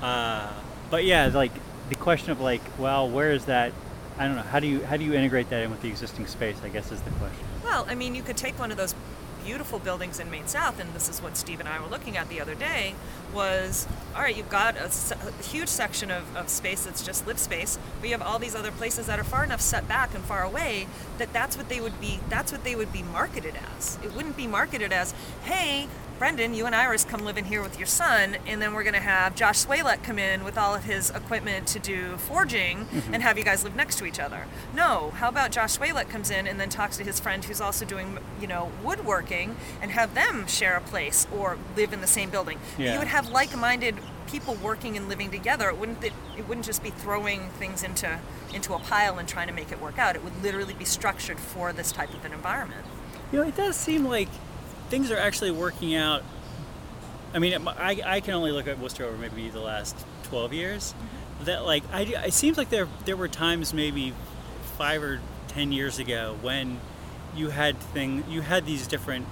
Uh, 0.00 0.52
but 0.90 1.04
yeah, 1.04 1.26
like 1.26 1.50
the 1.88 1.96
question 1.96 2.30
of 2.30 2.40
like, 2.40 2.62
well, 2.78 3.10
where 3.10 3.32
is 3.32 3.46
that? 3.46 3.72
I 4.16 4.26
don't 4.26 4.36
know. 4.36 4.42
How 4.42 4.60
do 4.60 4.68
you 4.68 4.84
how 4.84 4.96
do 4.96 5.04
you 5.04 5.14
integrate 5.14 5.50
that 5.50 5.64
in 5.64 5.70
with 5.72 5.82
the 5.82 5.88
existing 5.88 6.28
space? 6.28 6.56
I 6.62 6.68
guess 6.68 6.92
is 6.92 7.02
the 7.02 7.10
question. 7.12 7.44
Well, 7.64 7.84
I 7.88 7.96
mean, 7.96 8.14
you 8.14 8.22
could 8.22 8.36
take 8.36 8.56
one 8.58 8.70
of 8.70 8.76
those 8.76 8.94
beautiful 9.44 9.78
buildings 9.78 10.20
in 10.20 10.30
Main 10.30 10.46
South, 10.46 10.80
and 10.80 10.92
this 10.94 11.08
is 11.08 11.22
what 11.22 11.36
Steve 11.36 11.60
and 11.60 11.68
I 11.68 11.80
were 11.80 11.88
looking 11.88 12.16
at 12.16 12.28
the 12.28 12.40
other 12.40 12.54
day. 12.54 12.94
Was 13.34 13.86
all 14.14 14.22
right. 14.22 14.36
You've 14.36 14.50
got 14.50 14.76
a, 14.76 14.86
a 14.86 15.42
huge 15.42 15.68
section 15.68 16.10
of, 16.10 16.36
of 16.36 16.48
space 16.48 16.84
that's 16.84 17.04
just 17.04 17.26
live 17.26 17.38
space, 17.38 17.78
but 18.00 18.08
you 18.08 18.16
have 18.16 18.22
all 18.22 18.38
these 18.38 18.54
other 18.54 18.70
places 18.70 19.06
that 19.06 19.18
are 19.18 19.24
far 19.24 19.42
enough 19.44 19.60
set 19.60 19.88
back 19.88 20.14
and 20.14 20.22
far 20.24 20.42
away 20.42 20.86
that 21.18 21.32
that's 21.32 21.56
what 21.56 21.68
they 21.68 21.80
would 21.80 21.98
be. 22.00 22.20
That's 22.28 22.52
what 22.52 22.64
they 22.64 22.76
would 22.76 22.92
be 22.92 23.02
marketed 23.02 23.54
as. 23.76 23.98
It 24.02 24.14
wouldn't 24.14 24.36
be 24.36 24.46
marketed 24.46 24.92
as, 24.92 25.14
hey. 25.44 25.88
Brendan, 26.22 26.54
you 26.54 26.66
and 26.66 26.74
Iris 26.76 27.04
come 27.04 27.24
live 27.24 27.36
in 27.36 27.46
here 27.46 27.60
with 27.60 27.80
your 27.80 27.88
son, 27.88 28.36
and 28.46 28.62
then 28.62 28.74
we're 28.74 28.84
going 28.84 28.94
to 28.94 29.00
have 29.00 29.34
Josh 29.34 29.66
Swalek 29.66 30.04
come 30.04 30.20
in 30.20 30.44
with 30.44 30.56
all 30.56 30.72
of 30.72 30.84
his 30.84 31.10
equipment 31.10 31.66
to 31.66 31.80
do 31.80 32.16
forging 32.16 32.84
mm-hmm. 32.84 33.12
and 33.12 33.24
have 33.24 33.36
you 33.38 33.42
guys 33.42 33.64
live 33.64 33.74
next 33.74 33.98
to 33.98 34.04
each 34.04 34.20
other. 34.20 34.46
No, 34.72 35.10
how 35.16 35.28
about 35.28 35.50
Josh 35.50 35.78
Swalek 35.78 36.08
comes 36.08 36.30
in 36.30 36.46
and 36.46 36.60
then 36.60 36.68
talks 36.68 36.96
to 36.98 37.02
his 37.02 37.18
friend 37.18 37.44
who's 37.44 37.60
also 37.60 37.84
doing, 37.84 38.20
you 38.40 38.46
know, 38.46 38.70
woodworking 38.84 39.56
and 39.80 39.90
have 39.90 40.14
them 40.14 40.46
share 40.46 40.76
a 40.76 40.80
place 40.80 41.26
or 41.36 41.58
live 41.74 41.92
in 41.92 42.00
the 42.00 42.06
same 42.06 42.30
building. 42.30 42.60
Yeah. 42.78 42.92
You 42.92 42.98
would 43.00 43.08
have 43.08 43.28
like-minded 43.28 43.96
people 44.28 44.54
working 44.54 44.96
and 44.96 45.08
living 45.08 45.32
together. 45.32 45.70
It 45.70 45.76
wouldn't 45.76 46.04
it, 46.04 46.12
it 46.38 46.46
wouldn't 46.46 46.66
just 46.66 46.84
be 46.84 46.90
throwing 46.90 47.48
things 47.58 47.82
into 47.82 48.20
into 48.54 48.74
a 48.74 48.78
pile 48.78 49.18
and 49.18 49.28
trying 49.28 49.48
to 49.48 49.52
make 49.52 49.72
it 49.72 49.82
work 49.82 49.98
out. 49.98 50.14
It 50.14 50.22
would 50.22 50.40
literally 50.40 50.74
be 50.74 50.84
structured 50.84 51.40
for 51.40 51.72
this 51.72 51.90
type 51.90 52.14
of 52.14 52.24
an 52.24 52.32
environment. 52.32 52.86
You 53.32 53.40
know, 53.40 53.48
it 53.48 53.56
does 53.56 53.74
seem 53.74 54.04
like 54.04 54.28
things 54.92 55.10
are 55.10 55.16
actually 55.16 55.50
working 55.50 55.94
out. 55.94 56.22
I 57.32 57.38
mean, 57.38 57.66
I, 57.66 58.02
I 58.04 58.20
can 58.20 58.34
only 58.34 58.52
look 58.52 58.68
at 58.68 58.78
Worcester 58.78 59.06
over 59.06 59.16
maybe 59.16 59.48
the 59.48 59.58
last 59.58 59.96
12 60.24 60.52
years. 60.52 60.94
That 61.44 61.64
like, 61.64 61.82
I, 61.94 62.02
it 62.02 62.34
seems 62.34 62.58
like 62.58 62.68
there 62.68 62.86
there 63.06 63.16
were 63.16 63.26
times 63.26 63.72
maybe 63.72 64.12
five 64.76 65.02
or 65.02 65.18
10 65.48 65.72
years 65.72 65.98
ago 65.98 66.36
when 66.42 66.78
you 67.34 67.48
had 67.48 67.78
thing 67.78 68.22
you 68.28 68.42
had 68.42 68.66
these 68.66 68.86
different 68.86 69.26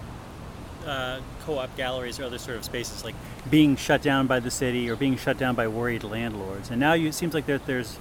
uh, 0.86 1.20
co-op 1.44 1.76
galleries 1.76 2.18
or 2.18 2.24
other 2.24 2.38
sort 2.38 2.56
of 2.56 2.64
spaces 2.64 3.04
like 3.04 3.14
being 3.50 3.76
shut 3.76 4.00
down 4.00 4.26
by 4.26 4.40
the 4.40 4.50
city 4.50 4.88
or 4.88 4.96
being 4.96 5.18
shut 5.18 5.36
down 5.36 5.54
by 5.54 5.68
worried 5.68 6.02
landlords. 6.02 6.70
And 6.70 6.80
now 6.80 6.94
you, 6.94 7.08
it 7.08 7.14
seems 7.14 7.34
like 7.34 7.44
there, 7.44 7.58
there's 7.58 7.98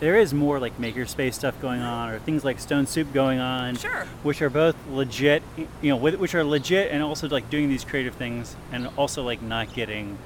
there 0.00 0.16
is 0.16 0.32
more 0.34 0.58
like 0.58 0.76
makerspace 0.78 1.34
stuff 1.34 1.60
going 1.60 1.80
on 1.80 2.08
or 2.10 2.18
things 2.18 2.42
like 2.44 2.58
Stone 2.58 2.86
Soup 2.86 3.12
going 3.12 3.38
on, 3.38 3.76
Sure. 3.76 4.06
which 4.22 4.40
are 4.42 4.50
both 4.50 4.74
legit, 4.88 5.42
you 5.82 5.90
know, 5.90 5.96
which 5.96 6.34
are 6.34 6.42
legit 6.42 6.90
and 6.90 7.02
also 7.02 7.28
like 7.28 7.48
doing 7.50 7.68
these 7.68 7.84
creative 7.84 8.14
things 8.14 8.56
and 8.72 8.88
also 8.96 9.22
like 9.22 9.42
not 9.42 9.72
getting 9.74 10.16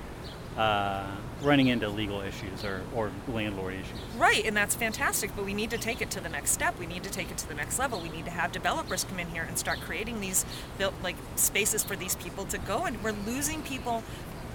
uh, 0.57 1.05
running 1.43 1.67
into 1.67 1.89
legal 1.89 2.21
issues 2.21 2.65
or, 2.65 2.81
or 2.95 3.11
landlord 3.29 3.75
issues. 3.75 3.99
Right, 4.17 4.45
and 4.47 4.57
that's 4.57 4.77
fantastic, 4.77 5.35
but 5.35 5.45
we 5.45 5.53
need 5.53 5.71
to 5.71 5.79
take 5.79 6.01
it 6.01 6.11
to 6.13 6.21
the 6.21 6.29
next 6.29 6.53
step. 6.53 6.79
We 6.79 6.87
need 6.87 7.03
to 7.03 7.11
take 7.11 7.31
it 7.33 7.39
to 7.39 7.49
the 7.49 7.55
next 7.55 7.79
level. 7.79 8.01
We 8.01 8.09
need 8.09 8.25
to 8.27 8.31
have 8.31 8.53
developers 8.53 9.03
come 9.03 9.19
in 9.19 9.27
here 9.29 9.43
and 9.43 9.59
start 9.59 9.81
creating 9.81 10.21
these 10.21 10.47
built 10.79 10.95
like 11.03 11.17
spaces 11.35 11.83
for 11.83 11.97
these 11.97 12.15
people 12.17 12.45
to 12.47 12.59
go 12.59 12.85
and 12.85 13.03
we're 13.03 13.11
losing 13.27 13.63
people 13.63 14.05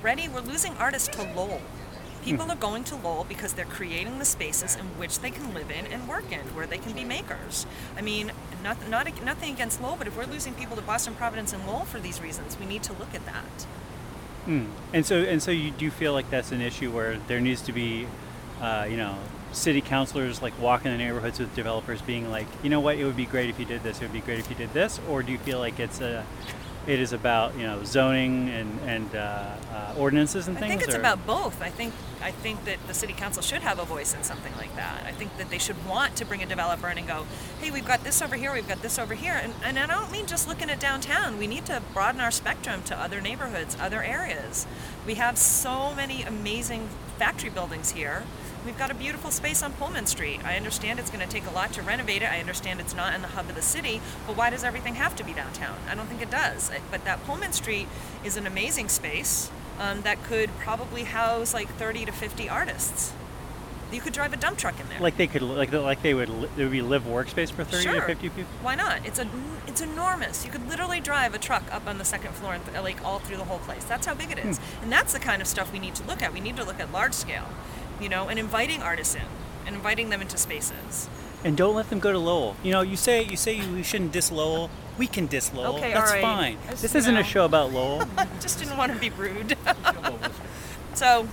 ready, 0.01 0.29
we're 0.29 0.39
losing 0.39 0.73
artists 0.77 1.09
to 1.09 1.23
Lowell. 1.35 1.61
People 2.23 2.51
are 2.51 2.55
going 2.55 2.83
to 2.85 2.95
Lowell 2.95 3.25
because 3.27 3.53
they're 3.53 3.65
creating 3.65 4.19
the 4.19 4.25
spaces 4.25 4.75
in 4.75 4.85
which 4.97 5.19
they 5.19 5.31
can 5.31 5.53
live 5.53 5.71
in 5.71 5.87
and 5.87 6.07
work 6.07 6.31
in, 6.31 6.41
where 6.55 6.67
they 6.67 6.77
can 6.77 6.93
be 6.93 7.03
makers. 7.03 7.65
I 7.97 8.01
mean, 8.01 8.31
not, 8.63 8.89
not 8.89 9.23
nothing 9.23 9.53
against 9.53 9.81
Lowell, 9.81 9.95
but 9.97 10.07
if 10.07 10.17
we're 10.17 10.25
losing 10.25 10.53
people 10.53 10.75
to 10.75 10.81
Boston, 10.81 11.15
Providence, 11.15 11.53
and 11.53 11.65
Lowell 11.65 11.85
for 11.85 11.99
these 11.99 12.21
reasons, 12.21 12.57
we 12.59 12.65
need 12.65 12.83
to 12.83 12.93
look 12.93 13.15
at 13.15 13.25
that. 13.25 13.65
Mm. 14.47 14.67
And 14.93 15.05
so, 15.05 15.17
and 15.17 15.41
so, 15.41 15.51
you 15.51 15.71
do 15.71 15.89
feel 15.89 16.13
like 16.13 16.29
that's 16.29 16.51
an 16.51 16.61
issue 16.61 16.91
where 16.91 17.17
there 17.27 17.39
needs 17.39 17.61
to 17.63 17.73
be, 17.73 18.07
uh, 18.61 18.87
you 18.89 18.97
know, 18.97 19.17
city 19.51 19.81
councilors 19.81 20.41
like 20.41 20.59
walking 20.59 20.91
the 20.91 20.97
neighborhoods 20.97 21.39
with 21.39 21.53
developers, 21.55 22.01
being 22.01 22.29
like, 22.29 22.47
you 22.63 22.69
know 22.69 22.79
what, 22.79 22.97
it 22.97 23.05
would 23.05 23.17
be 23.17 23.25
great 23.25 23.49
if 23.49 23.59
you 23.59 23.65
did 23.65 23.83
this. 23.83 23.97
It 23.97 24.03
would 24.03 24.13
be 24.13 24.21
great 24.21 24.39
if 24.39 24.49
you 24.49 24.55
did 24.55 24.73
this. 24.73 24.99
Or 25.09 25.23
do 25.23 25.31
you 25.31 25.37
feel 25.37 25.59
like 25.59 25.79
it's 25.79 26.01
a 26.01 26.25
it 26.89 26.99
is 26.99 27.13
about 27.13 27.55
you 27.55 27.63
know 27.63 27.83
zoning 27.83 28.49
and 28.49 28.79
and 28.87 29.15
uh, 29.15 29.55
uh, 29.71 29.93
ordinances 29.95 30.47
and 30.47 30.57
I 30.57 30.61
things. 30.61 30.71
I 30.71 30.75
think 30.77 30.87
it's 30.87 30.95
or? 30.95 30.99
about 30.99 31.25
both. 31.27 31.61
I 31.61 31.69
think 31.69 31.93
I 32.21 32.31
think 32.31 32.65
that 32.65 32.77
the 32.87 32.95
city 32.95 33.13
council 33.13 33.43
should 33.43 33.61
have 33.61 33.77
a 33.77 33.85
voice 33.85 34.15
in 34.15 34.23
something 34.23 34.53
like 34.57 34.75
that. 34.75 35.03
I 35.05 35.11
think 35.11 35.37
that 35.37 35.51
they 35.51 35.59
should 35.59 35.87
want 35.87 36.15
to 36.15 36.25
bring 36.25 36.41
a 36.41 36.47
developer 36.47 36.89
in 36.89 36.97
and 36.97 37.07
go, 37.07 37.27
hey, 37.61 37.69
we've 37.69 37.87
got 37.87 38.03
this 38.03 38.21
over 38.21 38.35
here, 38.35 38.51
we've 38.51 38.67
got 38.67 38.81
this 38.81 38.97
over 38.97 39.13
here, 39.13 39.39
and 39.41 39.53
and 39.63 39.77
I 39.77 39.85
don't 39.85 40.11
mean 40.11 40.25
just 40.25 40.47
looking 40.47 40.71
at 40.71 40.79
downtown. 40.79 41.37
We 41.37 41.45
need 41.45 41.65
to 41.67 41.81
broaden 41.93 42.21
our 42.21 42.31
spectrum 42.31 42.81
to 42.83 42.99
other 42.99 43.21
neighborhoods, 43.21 43.77
other 43.79 44.01
areas. 44.01 44.65
We 45.05 45.15
have 45.15 45.37
so 45.37 45.93
many 45.93 46.23
amazing 46.23 46.89
factory 47.19 47.51
buildings 47.51 47.91
here. 47.91 48.23
We've 48.65 48.77
got 48.77 48.91
a 48.91 48.93
beautiful 48.93 49.31
space 49.31 49.63
on 49.63 49.71
Pullman 49.73 50.05
Street. 50.05 50.41
I 50.43 50.55
understand 50.57 50.99
it's 50.99 51.09
going 51.09 51.25
to 51.25 51.31
take 51.31 51.47
a 51.47 51.51
lot 51.51 51.71
to 51.73 51.81
renovate 51.81 52.21
it. 52.21 52.29
I 52.29 52.39
understand 52.39 52.79
it's 52.79 52.93
not 52.95 53.13
in 53.13 53.21
the 53.21 53.29
hub 53.29 53.49
of 53.49 53.55
the 53.55 53.61
city, 53.61 54.01
but 54.27 54.35
why 54.35 54.49
does 54.49 54.63
everything 54.63 54.95
have 54.95 55.15
to 55.15 55.23
be 55.23 55.33
downtown? 55.33 55.77
I 55.89 55.95
don't 55.95 56.07
think 56.07 56.21
it 56.21 56.29
does. 56.29 56.69
But 56.91 57.05
that 57.05 57.23
Pullman 57.25 57.53
Street 57.53 57.87
is 58.23 58.35
an 58.35 58.45
amazing 58.45 58.89
space 58.89 59.49
um, 59.79 60.01
that 60.01 60.21
could 60.23 60.49
probably 60.59 61.03
house 61.03 61.53
like 61.53 61.69
30 61.75 62.05
to 62.05 62.11
50 62.11 62.49
artists. 62.49 63.13
You 63.91 64.01
could 64.01 64.13
drive 64.13 64.33
a 64.33 64.37
dump 64.37 64.57
truck 64.59 64.79
in 64.79 64.87
there. 64.89 64.99
Like 64.99 65.17
they 65.17 65.25
could, 65.25 65.41
like 65.41 65.71
like 65.71 66.03
they 66.03 66.13
would, 66.13 66.29
it 66.29 66.49
would 66.57 66.69
be 66.69 66.83
live 66.83 67.05
workspace 67.05 67.49
for 67.51 67.63
thirty 67.63 67.85
sure. 67.85 67.95
to 67.95 68.01
fifty 68.03 68.29
people. 68.29 68.51
Why 68.61 68.75
not? 68.75 69.03
It's 69.03 69.17
a, 69.17 69.27
it's 69.65 69.81
enormous. 69.81 70.45
You 70.45 70.51
could 70.51 70.69
literally 70.69 70.99
drive 70.99 71.33
a 71.33 71.39
truck 71.39 71.63
up 71.73 71.87
on 71.87 71.97
the 71.97 72.05
second 72.05 72.33
floor 72.35 72.53
and 72.53 72.63
th- 72.63 72.83
like 72.83 73.03
all 73.03 73.17
through 73.17 73.37
the 73.37 73.45
whole 73.45 73.57
place. 73.57 73.83
That's 73.85 74.05
how 74.05 74.13
big 74.13 74.29
it 74.29 74.37
is, 74.37 74.59
Hmm. 74.59 74.83
and 74.83 74.91
that's 74.91 75.11
the 75.13 75.19
kind 75.19 75.41
of 75.41 75.47
stuff 75.47 75.73
we 75.73 75.79
need 75.79 75.95
to 75.95 76.03
look 76.03 76.21
at. 76.21 76.31
We 76.31 76.39
need 76.39 76.55
to 76.57 76.63
look 76.63 76.79
at 76.79 76.91
large 76.91 77.13
scale, 77.15 77.47
you 77.99 78.09
know, 78.09 78.29
and 78.29 78.39
inviting 78.39 78.81
artists 78.81 79.15
in 79.15 79.23
and 79.65 79.75
inviting 79.75 80.09
them 80.09 80.21
into 80.21 80.37
spaces. 80.37 81.09
And 81.43 81.55
don't 81.55 81.75
let 81.75 81.89
them 81.89 81.99
go 81.99 82.11
to 82.11 82.19
Lowell. 82.19 82.55
You 82.63 82.71
know, 82.71 82.81
you 82.81 82.97
say 82.97 83.23
you 83.23 83.37
say 83.37 83.65
we 83.69 83.83
shouldn't 83.83 84.11
diss 84.11 84.31
Lowell. 84.31 84.69
We 84.97 85.07
can 85.07 85.27
diss 85.27 85.53
Lowell. 85.53 85.77
Okay, 85.77 85.93
That's 85.93 86.09
all 86.09 86.15
right. 86.15 86.21
fine. 86.21 86.57
Just, 86.69 86.81
This 86.81 86.95
isn't 86.95 87.13
know. 87.13 87.21
a 87.21 87.23
show 87.23 87.45
about 87.45 87.71
Lowell. 87.71 88.05
Just 88.41 88.59
didn't 88.59 88.75
want 88.77 88.91
to 88.91 88.99
be 88.99 89.09
rude. 89.11 89.57
so 90.93 91.25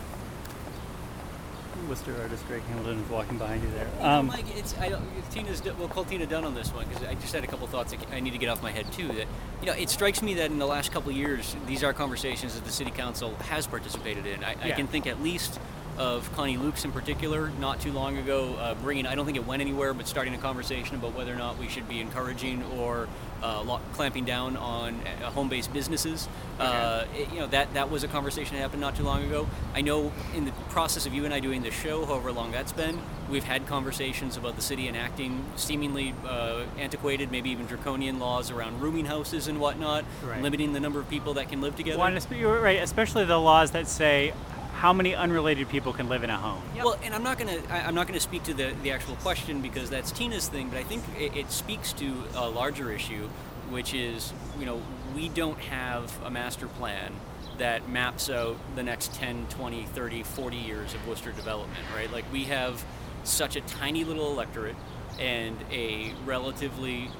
Worcester 1.88 2.20
artist 2.20 2.46
Greg 2.48 2.62
Hamilton 2.62 3.00
is 3.00 3.10
walking 3.10 3.38
behind 3.38 3.62
you 3.62 3.70
there. 3.70 3.88
Um, 4.00 4.26
Mike, 4.26 4.44
it's 4.56 4.76
I 4.78 4.88
don't, 4.88 5.04
Tina's, 5.30 5.62
we'll 5.62 5.88
call 5.88 6.04
Tina 6.04 6.26
done 6.26 6.44
on 6.44 6.54
this 6.54 6.72
one 6.72 6.86
because 6.88 7.04
I 7.04 7.14
just 7.14 7.32
had 7.32 7.44
a 7.44 7.46
couple 7.46 7.66
thoughts 7.66 7.92
that 7.92 8.00
I 8.12 8.20
need 8.20 8.32
to 8.32 8.38
get 8.38 8.48
off 8.48 8.62
my 8.62 8.72
head 8.72 8.90
too. 8.92 9.08
That 9.08 9.26
you 9.60 9.66
know, 9.66 9.72
it 9.72 9.88
strikes 9.90 10.22
me 10.22 10.34
that 10.34 10.50
in 10.50 10.58
the 10.58 10.66
last 10.66 10.92
couple 10.92 11.10
of 11.10 11.16
years, 11.16 11.56
these 11.66 11.84
are 11.84 11.92
conversations 11.92 12.54
that 12.54 12.64
the 12.64 12.72
city 12.72 12.90
council 12.90 13.34
has 13.48 13.66
participated 13.66 14.26
in. 14.26 14.42
I, 14.44 14.56
I 14.62 14.70
can 14.72 14.86
think 14.86 15.06
at 15.06 15.22
least 15.22 15.60
of 15.98 16.30
Konnie 16.34 16.58
Lukes 16.58 16.84
in 16.84 16.92
particular, 16.92 17.50
not 17.60 17.80
too 17.80 17.92
long 17.92 18.18
ago, 18.18 18.54
uh, 18.58 18.74
bringing. 18.74 19.06
I 19.06 19.14
don't 19.14 19.24
think 19.24 19.36
it 19.36 19.46
went 19.46 19.62
anywhere, 19.62 19.94
but 19.94 20.06
starting 20.06 20.34
a 20.34 20.38
conversation 20.38 20.96
about 20.96 21.14
whether 21.14 21.32
or 21.32 21.36
not 21.36 21.58
we 21.58 21.68
should 21.68 21.88
be 21.88 22.00
encouraging 22.00 22.62
or 22.78 23.08
uh, 23.42 23.62
lo- 23.62 23.80
clamping 23.94 24.24
down 24.24 24.56
on 24.56 25.00
uh, 25.22 25.30
home-based 25.30 25.72
businesses. 25.72 26.28
Uh, 26.58 27.04
it- 27.14 27.30
you 27.32 27.40
know 27.40 27.46
that 27.48 27.72
that 27.74 27.90
was 27.90 28.02
a 28.04 28.08
conversation 28.08 28.56
that 28.56 28.62
happened 28.62 28.80
not 28.80 28.96
too 28.96 29.02
long 29.02 29.22
ago. 29.24 29.46
I 29.74 29.80
know 29.82 30.12
in 30.34 30.44
the 30.44 30.52
process 30.70 31.06
of 31.06 31.14
you 31.14 31.24
and 31.24 31.32
I 31.34 31.40
doing 31.40 31.62
this 31.62 31.74
show, 31.74 32.04
however 32.06 32.32
long 32.32 32.50
that's 32.52 32.72
been, 32.72 32.98
we've 33.30 33.44
had 33.44 33.66
conversations 33.66 34.36
about 34.36 34.56
the 34.56 34.62
city 34.62 34.88
enacting 34.88 35.44
seemingly 35.56 36.14
uh, 36.26 36.62
antiquated, 36.78 37.30
maybe 37.30 37.50
even 37.50 37.66
draconian 37.66 38.18
laws 38.18 38.50
around 38.50 38.80
rooming 38.80 39.04
houses 39.06 39.48
and 39.48 39.60
whatnot, 39.60 40.04
Right. 40.24 40.42
limiting 40.42 40.72
the 40.72 40.80
number 40.80 40.98
of 41.00 41.08
people 41.10 41.34
that 41.34 41.48
can 41.48 41.60
live 41.60 41.76
together. 41.76 41.98
you're 42.30 42.60
right, 42.60 42.80
especially 42.82 43.24
the 43.24 43.38
laws 43.38 43.70
that 43.72 43.86
say 43.88 44.32
how 44.76 44.92
many 44.92 45.14
unrelated 45.14 45.68
people 45.70 45.92
can 45.94 46.06
live 46.08 46.22
in 46.22 46.28
a 46.28 46.36
home. 46.36 46.62
Yep. 46.74 46.84
Well, 46.84 46.98
and 47.02 47.14
I'm 47.14 47.22
not 47.22 47.38
gonna 47.38 47.58
I- 47.70 47.80
I'm 47.80 47.94
not 47.94 48.06
gonna 48.06 48.20
speak 48.20 48.42
to 48.44 48.54
the, 48.54 48.74
the 48.82 48.90
actual 48.90 49.16
question 49.16 49.62
because 49.62 49.88
that's 49.88 50.10
Tina's 50.10 50.48
thing, 50.48 50.68
but 50.68 50.78
I 50.78 50.82
think 50.82 51.02
it, 51.18 51.34
it 51.34 51.50
speaks 51.50 51.94
to 51.94 52.24
a 52.34 52.48
larger 52.48 52.92
issue, 52.92 53.28
which 53.70 53.94
is 53.94 54.34
you 54.58 54.66
know 54.66 54.82
we 55.14 55.30
don't 55.30 55.58
have 55.58 56.12
a 56.24 56.30
master 56.30 56.66
plan 56.66 57.12
that 57.56 57.88
maps 57.88 58.28
out 58.28 58.58
the 58.74 58.82
next 58.82 59.14
10, 59.14 59.46
20, 59.48 59.84
30, 59.86 60.22
40 60.22 60.56
years 60.58 60.92
of 60.92 61.08
Worcester 61.08 61.32
development, 61.32 61.80
right? 61.94 62.12
Like 62.12 62.30
we 62.30 62.44
have 62.44 62.84
such 63.24 63.56
a 63.56 63.62
tiny 63.62 64.04
little 64.04 64.30
electorate 64.30 64.76
and 65.18 65.56
a 65.70 66.12
relatively 66.26 67.10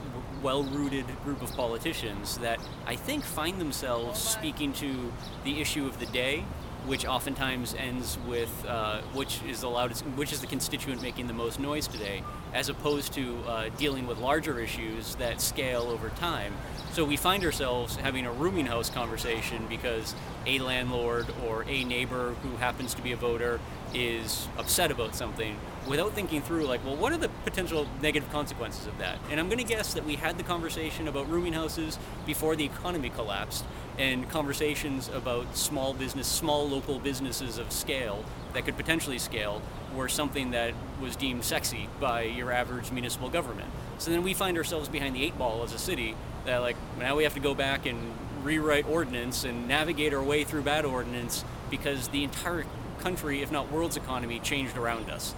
well-rooted 0.43 1.07
group 1.25 1.41
of 1.41 1.51
politicians 1.57 2.37
that 2.39 2.61
I 2.87 2.97
think 2.97 3.25
find 3.25 3.59
themselves 3.59 4.21
speaking 4.21 4.75
to 4.75 5.11
the 5.45 5.59
issue 5.63 5.87
of 5.87 5.99
the 5.99 6.07
day 6.07 6.45
which 6.87 7.05
oftentimes 7.05 7.75
ends 7.75 8.19
with 8.27 8.65
uh, 8.69 9.01
which 9.13 9.43
is 9.43 9.61
the 9.61 9.69
loudest, 9.69 10.05
which 10.17 10.33
is 10.33 10.41
the 10.41 10.47
constituent 10.47 11.03
making 11.03 11.27
the 11.27 11.33
most 11.33 11.59
noise 11.61 11.87
today, 11.87 12.23
as 12.53 12.69
opposed 12.69 13.13
to 13.15 13.39
uh, 13.47 13.69
dealing 13.77 14.07
with 14.07 14.19
larger 14.19 14.59
issues 14.61 15.15
that 15.17 15.41
scale 15.41 15.83
over 15.83 16.09
time. 16.11 16.55
So 16.93 17.05
we 17.05 17.17
find 17.17 17.45
ourselves 17.45 17.97
having 17.97 18.25
a 18.25 18.33
rooming 18.33 18.67
house 18.67 18.89
conversation 18.89 19.67
because 19.69 20.15
a 20.47 20.59
landlord 20.61 21.27
or 21.47 21.65
a 21.69 21.85
neighbor 21.85 22.35
who 22.43 22.57
happens 22.57 22.95
to 22.95 23.03
be 23.03 23.13
a 23.13 23.17
voter 23.17 23.61
is 23.93 24.49
upset 24.59 24.91
about 24.91 25.15
something 25.15 25.57
without 25.87 26.13
thinking 26.13 26.43
through 26.43 26.65
like 26.65 26.85
well 26.85 26.97
what 26.97 27.13
are 27.13 27.17
the 27.17 27.29
potential 27.45 27.87
negative 28.03 28.31
consequences 28.33 28.87
of 28.87 28.99
that 28.99 29.19
and 29.31 29.39
i'm 29.39 29.49
going 29.49 29.59
to 29.59 29.65
guess 29.65 29.95
that 29.95 30.05
we 30.05 30.17
had 30.17 30.37
the 30.37 30.43
conversation 30.43 31.07
about 31.07 31.29
rooming 31.31 31.53
houses 31.53 31.99
before 32.27 32.57
the 32.57 32.65
economy 32.65 33.09
collapsed 33.09 33.65
and 33.99 34.29
conversations 34.29 35.09
about 35.09 35.57
small 35.57 35.95
business 35.95 36.27
small 36.27 36.69
local 36.69 36.99
businesses 36.99 37.59
of 37.59 37.71
scale 37.71 38.25
that 38.57 38.65
could 38.65 38.77
potentially 38.77 39.19
scale 39.19 39.63
were 39.95 40.09
something 40.09 40.51
that 40.51 40.75
was 41.01 41.15
deemed 41.15 41.45
sexy 41.45 41.89
by 42.01 42.23
your 42.23 42.51
average 42.51 42.91
municipal 42.91 43.29
government 43.29 43.69
so 43.99 44.11
then 44.11 44.23
we 44.23 44.35
find 44.35 44.57
ourselves 44.57 44.89
behind 44.89 45.15
the 45.15 45.23
eight 45.23 45.37
ball 45.39 45.63
as 45.63 45.73
a 45.73 45.79
city 45.79 46.17
that 46.47 46.59
like 46.59 46.77
now 46.99 47.15
we 47.17 47.25
have 47.25 47.35
to 47.35 47.41
go 47.41 47.55
back 47.55 47.87
and 47.87 47.99
rewrite 48.43 48.87
ordinance 48.89 49.45
and 49.45 49.67
navigate 49.67 50.15
our 50.15 50.23
way 50.23 50.45
through 50.45 50.63
bad 50.63 50.85
ordinance 50.85 51.45
because 51.69 52.09
the 52.09 52.23
entire 52.25 52.65
country, 53.01 53.43
if 53.43 53.51
not 53.51 53.71
world's 53.71 53.97
economy, 53.97 54.39
changed 54.39 54.77
around 54.77 55.11
us. 55.11 55.35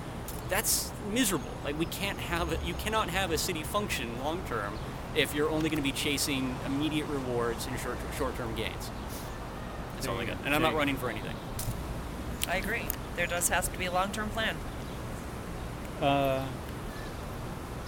That's 0.48 0.92
miserable. 1.12 1.50
Like 1.64 1.78
we 1.78 1.86
can't 1.86 2.18
have 2.18 2.52
it. 2.52 2.60
You 2.64 2.74
cannot 2.74 3.08
have 3.08 3.30
a 3.30 3.38
city 3.38 3.62
function 3.62 4.22
long 4.22 4.42
term 4.46 4.78
if 5.16 5.34
you're 5.34 5.48
only 5.48 5.70
going 5.70 5.82
to 5.82 5.88
be 5.88 5.92
chasing 5.92 6.54
immediate 6.66 7.06
rewards 7.06 7.66
and 7.66 7.78
short 7.80 7.96
short-term 8.16 8.54
gains. 8.54 8.90
That's 9.94 10.06
all 10.06 10.18
I 10.18 10.26
got. 10.26 10.36
And 10.44 10.54
I'm 10.54 10.62
not 10.62 10.74
running 10.74 10.96
for 10.96 11.10
anything. 11.10 11.34
I 12.46 12.56
agree. 12.56 12.84
There 13.18 13.26
does 13.26 13.48
has 13.48 13.66
to 13.66 13.76
be 13.76 13.86
a 13.86 13.90
long-term 13.90 14.30
plan. 14.30 14.56
Uh, 16.00 16.46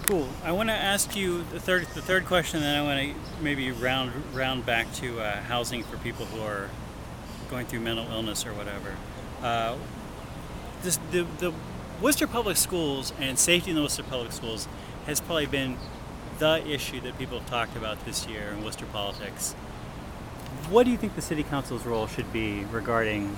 cool. 0.09 0.29
I 0.43 0.51
want 0.51 0.71
to 0.71 0.75
ask 0.75 1.15
you 1.15 1.45
the 1.53 1.61
third 1.61 1.87
the 1.95 2.03
third 2.03 2.27
question, 2.27 2.57
and 2.57 2.67
then 2.67 2.77
I 2.77 2.83
want 2.83 3.15
to 3.15 3.41
maybe 3.41 3.71
round 3.71 4.11
round 4.35 4.67
back 4.67 4.93
to 4.95 5.21
uh, 5.21 5.41
housing 5.43 5.85
for 5.85 5.99
people 5.99 6.27
who 6.27 6.43
are 6.43 6.69
going 7.49 7.65
through 7.67 7.79
mental 7.79 8.11
illness 8.11 8.45
or 8.45 8.53
whatever. 8.55 8.97
Uh, 9.41 9.77
this, 10.83 10.99
the 11.13 11.25
the 11.39 11.53
Worcester 12.03 12.27
Public 12.27 12.57
Schools 12.57 13.13
and 13.21 13.39
safety 13.39 13.71
in 13.71 13.77
the 13.77 13.83
Worcester 13.83 14.03
Public 14.03 14.33
Schools 14.33 14.67
has 15.07 15.21
probably 15.21 15.47
been 15.47 15.77
the 16.41 16.67
issue 16.67 17.01
that 17.03 17.17
people 17.21 17.39
have 17.39 17.49
talked 17.49 17.77
about 17.77 18.05
this 18.05 18.27
year 18.27 18.49
in 18.49 18.65
Worcester 18.65 18.87
politics. 18.87 19.53
What 20.71 20.87
do 20.87 20.91
you 20.91 20.97
think 20.97 21.15
the 21.15 21.23
city 21.23 21.45
council's 21.45 21.87
role 21.87 22.09
should 22.09 22.33
be 22.33 22.65
regarding 22.73 23.37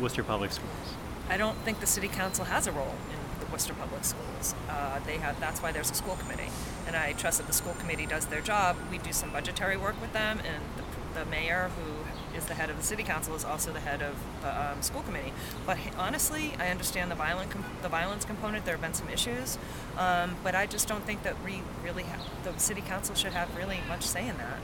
Worcester 0.00 0.22
Public 0.22 0.52
Schools? 0.52 1.01
I 1.28 1.36
don't 1.36 1.56
think 1.58 1.80
the 1.80 1.86
city 1.86 2.08
council 2.08 2.44
has 2.44 2.66
a 2.66 2.72
role 2.72 2.94
in 3.10 3.40
the 3.44 3.50
Worcester 3.50 3.74
Public 3.74 4.04
Schools. 4.04 4.54
Uh, 4.68 4.98
they 5.06 5.16
have. 5.18 5.38
That's 5.40 5.62
why 5.62 5.72
there's 5.72 5.90
a 5.90 5.94
school 5.94 6.16
committee, 6.16 6.50
and 6.86 6.96
I 6.96 7.12
trust 7.12 7.38
that 7.38 7.46
the 7.46 7.52
school 7.52 7.74
committee 7.74 8.06
does 8.06 8.26
their 8.26 8.40
job. 8.40 8.76
We 8.90 8.98
do 8.98 9.12
some 9.12 9.30
budgetary 9.30 9.76
work 9.76 10.00
with 10.00 10.12
them, 10.12 10.40
and 10.40 10.62
the, 10.76 11.20
the 11.20 11.26
mayor, 11.26 11.70
who 11.76 12.36
is 12.36 12.46
the 12.46 12.54
head 12.54 12.70
of 12.70 12.76
the 12.76 12.82
city 12.82 13.02
council, 13.02 13.34
is 13.34 13.44
also 13.44 13.72
the 13.72 13.80
head 13.80 14.02
of 14.02 14.14
the 14.42 14.72
um, 14.72 14.82
school 14.82 15.02
committee. 15.02 15.32
But 15.66 15.78
honestly, 15.98 16.54
I 16.58 16.68
understand 16.68 17.10
the 17.10 17.14
violent 17.14 17.50
the 17.82 17.88
violence 17.88 18.24
component. 18.24 18.64
There 18.64 18.74
have 18.74 18.82
been 18.82 18.94
some 18.94 19.08
issues, 19.08 19.58
um, 19.96 20.36
but 20.42 20.54
I 20.54 20.66
just 20.66 20.88
don't 20.88 21.04
think 21.04 21.22
that 21.22 21.42
we 21.44 21.62
really 21.84 22.04
the 22.44 22.56
city 22.58 22.80
council 22.80 23.14
should 23.14 23.32
have 23.32 23.54
really 23.56 23.80
much 23.88 24.02
say 24.02 24.28
in 24.28 24.36
that. 24.38 24.58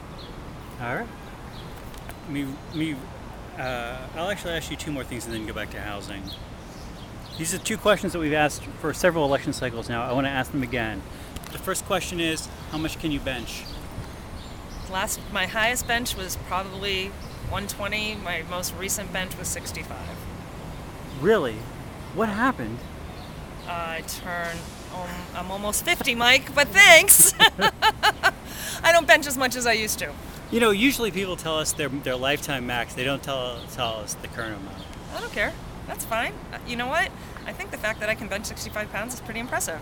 All 0.81 0.97
right. 0.97 1.09
Me, 2.29 2.47
me. 2.75 2.95
Uh, 3.59 3.97
I'll 4.15 4.31
actually 4.31 4.55
ask 4.55 4.71
you 4.71 4.77
two 4.77 4.93
more 4.93 5.03
things 5.03 5.27
and 5.27 5.35
then 5.35 5.47
go 5.47 5.53
back 5.53 5.71
to 5.71 5.81
housing. 5.81 6.23
These 7.39 7.55
are 7.55 7.59
two 7.59 7.77
questions 7.77 8.13
that 8.13 8.21
we've 8.21 8.33
asked 8.33 8.63
for 8.81 8.93
several 8.95 9.25
election 9.25 9.53
cycles 9.53 9.89
now. 9.89 10.03
I 10.03 10.13
want 10.13 10.27
to 10.27 10.31
ask 10.31 10.53
them 10.53 10.63
again. 10.63 11.03
The 11.53 11.59
first 11.59 11.85
question 11.87 12.21
is 12.21 12.49
how 12.71 12.79
much 12.79 12.99
can 12.99 13.11
you 13.11 13.21
bench? 13.21 13.65
Last, 14.91 15.21
my 15.33 15.47
highest 15.47 15.89
bench 15.89 16.17
was 16.17 16.37
probably 16.47 17.09
120. 17.51 18.17
My 18.17 18.43
most 18.49 18.75
recent 18.77 19.13
bench 19.13 19.37
was 19.37 19.49
65. 19.49 19.97
Really? 21.21 21.57
What 22.15 22.29
happened? 22.29 22.79
I 23.67 24.03
turn. 24.07 24.57
Um, 24.95 25.09
I'm 25.35 25.51
almost 25.51 25.85
50, 25.85 26.15
Mike, 26.15 26.55
but 26.55 26.69
thanks. 26.69 27.35
I 28.83 28.93
don't 28.93 29.07
bench 29.07 29.27
as 29.27 29.37
much 29.37 29.57
as 29.57 29.67
I 29.67 29.73
used 29.73 29.99
to. 29.99 30.13
You 30.51 30.61
know, 30.61 30.71
usually 30.71 31.11
people 31.11 31.37
tell 31.37 31.59
us 31.59 31.73
their, 31.73 31.89
their 31.89 32.17
lifetime 32.17 32.67
max. 32.67 32.95
They 32.95 33.05
don't 33.05 33.23
tell, 33.23 33.61
tell 33.73 33.97
us 33.97 34.15
the 34.15 34.29
current 34.29 34.57
amount. 34.61 34.83
I 35.15 35.21
don't 35.21 35.33
care. 35.33 35.53
That's 35.87 36.05
fine. 36.05 36.33
Uh, 36.53 36.59
You 36.67 36.77
know 36.77 36.87
what? 36.87 37.11
I 37.47 37.53
think 37.53 37.71
the 37.71 37.77
fact 37.79 38.01
that 38.01 38.09
I 38.09 38.15
can 38.15 38.29
bench 38.29 38.47
65 38.47 38.91
pounds 38.91 39.15
is 39.15 39.21
pretty 39.21 39.41
impressive. 39.41 39.81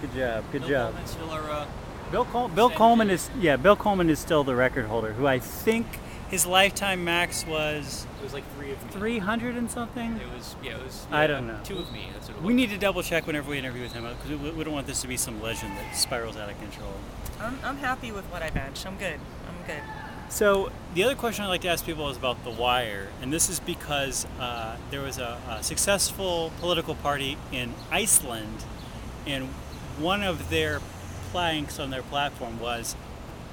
Good 0.00 0.14
job. 0.14 0.44
Good 0.50 0.62
Bill 0.62 0.70
job. 0.70 0.90
Coleman's 0.92 1.10
still 1.10 1.30
our, 1.30 1.50
uh, 1.50 1.66
Bill, 2.10 2.24
Col- 2.24 2.48
Bill 2.48 2.70
Coleman 2.70 3.10
is 3.10 3.30
yeah. 3.38 3.56
Bill 3.56 3.76
Coleman 3.76 4.10
is 4.10 4.18
still 4.18 4.42
the 4.44 4.54
record 4.56 4.86
holder. 4.86 5.12
Who 5.12 5.26
I 5.26 5.38
think 5.38 5.86
his 6.30 6.44
lifetime 6.46 7.04
max 7.04 7.46
was 7.46 8.06
it 8.18 8.24
was 8.24 8.32
like 8.32 8.44
three 8.56 8.72
of 8.72 8.82
me. 8.84 8.90
300 8.92 9.54
and 9.56 9.70
something. 9.70 10.16
It 10.16 10.26
was 10.34 10.56
yeah. 10.62 10.72
It 10.76 10.82
was. 10.84 11.06
I 11.12 11.26
don't 11.28 11.46
know. 11.46 11.60
Two 11.62 11.78
of 11.78 11.92
me. 11.92 12.08
That's 12.14 12.26
what 12.28 12.36
it 12.36 12.40
was. 12.40 12.46
We 12.46 12.54
need 12.54 12.70
to 12.70 12.78
double 12.78 13.02
check 13.02 13.26
whenever 13.26 13.50
we 13.50 13.58
interview 13.58 13.82
with 13.82 13.92
him 13.92 14.04
because 14.04 14.40
we, 14.40 14.50
we 14.50 14.64
don't 14.64 14.72
want 14.72 14.86
this 14.88 15.00
to 15.02 15.08
be 15.08 15.16
some 15.16 15.40
legend 15.40 15.76
that 15.76 15.94
spirals 15.96 16.36
out 16.36 16.50
of 16.50 16.58
control. 16.58 16.92
I'm, 17.40 17.58
I'm 17.62 17.76
happy 17.76 18.10
with 18.10 18.24
what 18.26 18.42
I 18.42 18.50
bench. 18.50 18.84
I'm 18.86 18.96
good. 18.96 19.20
I'm. 19.64 19.82
So 20.28 20.70
the 20.94 21.02
other 21.02 21.16
question 21.16 21.44
I 21.44 21.48
like 21.48 21.62
to 21.62 21.68
ask 21.68 21.84
people 21.84 22.08
is 22.08 22.16
about 22.16 22.44
the 22.44 22.50
wire, 22.50 23.08
and 23.20 23.32
this 23.32 23.48
is 23.48 23.58
because 23.58 24.26
uh, 24.38 24.76
there 24.90 25.00
was 25.00 25.18
a, 25.18 25.38
a 25.48 25.62
successful 25.62 26.52
political 26.60 26.94
party 26.94 27.36
in 27.50 27.74
Iceland, 27.90 28.64
and 29.26 29.48
one 29.98 30.22
of 30.22 30.50
their 30.50 30.80
planks 31.32 31.78
on 31.78 31.90
their 31.90 32.02
platform 32.02 32.60
was 32.60 32.94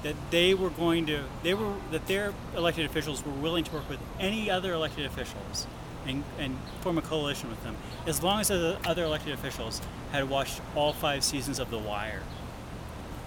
that 0.02 0.14
they 0.30 0.54
were 0.54 0.70
going 0.70 1.06
to 1.06 1.24
they 1.42 1.54
were 1.54 1.74
that 1.90 2.06
their 2.06 2.32
elected 2.56 2.86
officials 2.86 3.24
were 3.24 3.32
willing 3.32 3.64
to 3.64 3.72
work 3.72 3.88
with 3.88 3.98
any 4.20 4.50
other 4.50 4.72
elected 4.72 5.04
officials 5.04 5.66
and, 6.06 6.24
and 6.38 6.56
form 6.80 6.96
a 6.98 7.02
coalition 7.02 7.50
with 7.50 7.62
them 7.64 7.76
as 8.06 8.22
long 8.22 8.40
as 8.40 8.48
the 8.48 8.78
other 8.86 9.04
elected 9.04 9.32
officials 9.32 9.80
had 10.12 10.28
watched 10.28 10.60
all 10.76 10.92
five 10.92 11.22
seasons 11.24 11.58
of 11.58 11.70
The 11.70 11.78
Wire. 11.78 12.22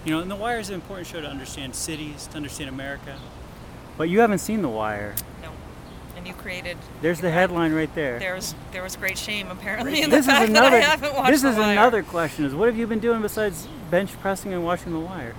You 0.06 0.12
know, 0.12 0.20
and 0.20 0.32
The 0.32 0.36
Wire 0.36 0.60
is 0.60 0.70
an 0.70 0.76
important 0.76 1.08
show 1.08 1.22
to 1.22 1.28
understand 1.28 1.76
cities, 1.76 2.28
to 2.28 2.38
understand 2.38 2.70
America. 2.70 3.18
But 3.98 4.10
you 4.10 4.20
haven't 4.22 4.40
seen 4.40 4.62
The 4.62 4.70
Wire. 4.70 5.14
No. 5.44 5.50
And 6.18 6.28
you 6.28 6.34
created. 6.34 6.78
There's 7.02 7.22
the 7.22 7.30
headline 7.30 7.72
right 7.74 7.94
there. 7.94 8.18
There's 8.20 8.56
there 8.72 8.82
was 8.84 8.96
great 8.96 9.18
shame 9.18 9.50
apparently 9.52 10.02
in 10.02 10.10
the 10.10 10.18
this 10.18 10.26
is 10.26 10.32
fact 10.32 10.50
another. 10.50 10.72
that 10.72 10.84
I 10.84 10.90
haven't 10.90 11.14
watched 11.16 11.32
this 11.32 11.42
The 11.44 11.50
is 11.52 11.58
Wire. 11.58 11.72
another 11.72 12.04
question: 12.04 12.46
Is 12.46 12.56
what 12.56 12.68
have 12.68 12.78
you 12.78 12.88
been 12.88 13.00
doing 13.00 13.22
besides 13.22 13.68
bench 13.92 14.12
pressing 14.22 14.54
and 14.54 14.64
watching 14.64 14.92
The 14.94 15.00
Wire? 15.00 15.36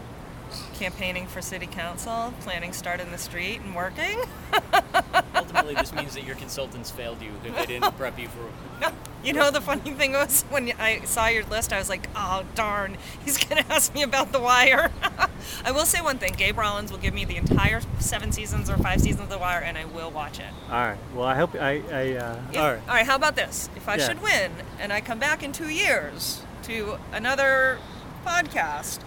Campaigning 0.75 1.27
for 1.27 1.41
city 1.41 1.67
council, 1.67 2.33
planning 2.41 2.73
start 2.73 3.01
in 3.01 3.11
the 3.11 3.19
street, 3.19 3.61
and 3.63 3.75
working. 3.75 4.19
Ultimately, 5.55 5.75
this 5.75 5.93
means 5.93 6.15
that 6.15 6.25
your 6.25 6.37
consultants 6.37 6.91
failed 6.91 7.21
you 7.23 7.31
if 7.45 7.55
they 7.57 7.67
didn't 7.67 7.97
prep 7.97 8.19
you 8.19 8.29
for. 8.29 8.91
You 9.25 9.33
know, 9.33 9.53
the 9.53 9.61
funny 9.61 9.93
thing 9.93 10.15
was 10.15 10.43
when 10.51 10.73
I 10.81 11.03
saw 11.05 11.29
your 11.29 11.45
list, 11.45 11.73
I 11.73 11.79
was 11.79 11.89
like, 11.89 12.09
oh, 12.17 12.43
darn, 12.57 12.97
he's 13.25 13.39
going 13.39 13.63
to 13.65 13.73
ask 13.73 13.95
me 13.95 14.03
about 14.03 14.33
The 14.33 14.41
Wire. 14.41 14.91
I 15.65 15.71
will 15.71 15.85
say 15.87 16.01
one 16.01 16.19
thing 16.19 16.33
Gabe 16.33 16.59
Rollins 16.59 16.91
will 16.91 16.99
give 16.99 17.15
me 17.15 17.25
the 17.25 17.37
entire 17.37 17.81
seven 18.01 18.33
seasons 18.33 18.69
or 18.69 18.77
five 18.79 19.01
seasons 19.01 19.23
of 19.23 19.29
The 19.29 19.39
Wire, 19.39 19.61
and 19.61 19.79
I 19.79 19.85
will 19.85 20.11
watch 20.11 20.41
it. 20.41 20.47
All 20.69 20.73
right. 20.75 20.99
Well, 21.15 21.25
I 21.25 21.37
hope 21.37 21.55
I. 21.55 21.83
I 21.93 22.17
uh, 22.17 22.41
If- 22.51 22.59
all 22.59 22.73
right. 22.73 22.81
All 22.89 22.95
right, 22.97 23.07
how 23.07 23.15
about 23.15 23.37
this? 23.37 23.71
If 23.77 23.89
I 23.89 23.95
Yeah. 23.95 24.09
should 24.09 24.21
win 24.23 24.51
and 24.81 24.93
I 24.93 25.01
come 25.01 25.21
back 25.21 25.45
in 25.45 25.53
two 25.53 25.69
years 25.69 26.43
to 26.65 26.99
another 27.13 27.79
podcast, 28.27 28.99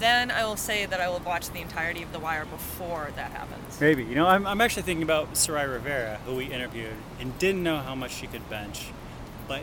then 0.00 0.30
I 0.30 0.44
will 0.44 0.56
say 0.56 0.86
that 0.86 1.00
I 1.00 1.08
will 1.08 1.20
watch 1.20 1.50
the 1.50 1.60
entirety 1.60 2.02
of 2.02 2.12
The 2.12 2.18
Wire 2.18 2.44
before 2.44 3.10
that 3.16 3.30
happens. 3.32 3.80
Maybe. 3.80 4.02
You 4.04 4.14
know, 4.16 4.26
I'm, 4.26 4.46
I'm 4.46 4.60
actually 4.60 4.82
thinking 4.82 5.02
about 5.02 5.36
Sarai 5.36 5.66
Rivera, 5.66 6.18
who 6.26 6.34
we 6.36 6.46
interviewed, 6.46 6.94
and 7.20 7.38
didn't 7.38 7.62
know 7.62 7.78
how 7.78 7.94
much 7.94 8.12
she 8.12 8.26
could 8.26 8.48
bench, 8.50 8.86
but 9.46 9.62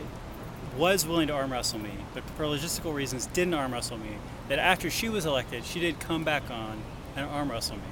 was 0.76 1.06
willing 1.06 1.26
to 1.28 1.34
arm 1.34 1.52
wrestle 1.52 1.80
me, 1.80 1.90
but 2.14 2.22
for 2.30 2.44
logistical 2.44 2.94
reasons 2.94 3.26
didn't 3.26 3.54
arm 3.54 3.72
wrestle 3.72 3.98
me. 3.98 4.16
That 4.48 4.58
after 4.58 4.88
she 4.88 5.08
was 5.08 5.26
elected, 5.26 5.64
she 5.64 5.80
did 5.80 5.98
come 6.00 6.24
back 6.24 6.50
on 6.50 6.80
and 7.16 7.26
arm 7.26 7.50
wrestle 7.50 7.76
me. 7.76 7.82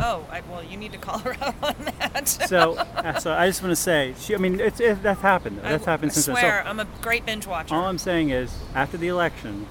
Oh, 0.00 0.26
I, 0.30 0.42
well, 0.50 0.62
you 0.64 0.76
need 0.76 0.92
to 0.92 0.98
call 0.98 1.18
her 1.20 1.36
out 1.40 1.54
on 1.62 1.74
that. 1.98 2.28
So, 2.28 2.74
uh, 2.76 3.18
so 3.18 3.32
I 3.32 3.46
just 3.48 3.62
want 3.62 3.72
to 3.72 3.76
say, 3.76 4.14
she. 4.18 4.34
I 4.34 4.38
mean, 4.38 4.58
it's 4.60 4.80
it, 4.80 5.02
that's 5.02 5.20
happened. 5.20 5.58
Though. 5.58 5.66
I 5.66 5.70
That's 5.70 5.84
happened 5.84 6.10
I 6.10 6.14
since. 6.14 6.26
So- 6.26 6.32
swear, 6.32 6.66
I'm 6.66 6.80
a 6.80 6.86
great 7.00 7.24
binge 7.26 7.46
watcher. 7.46 7.74
All 7.74 7.84
I'm 7.84 7.98
saying 7.98 8.30
is, 8.30 8.52
after 8.74 8.96
the 8.96 9.08
election, 9.08 9.66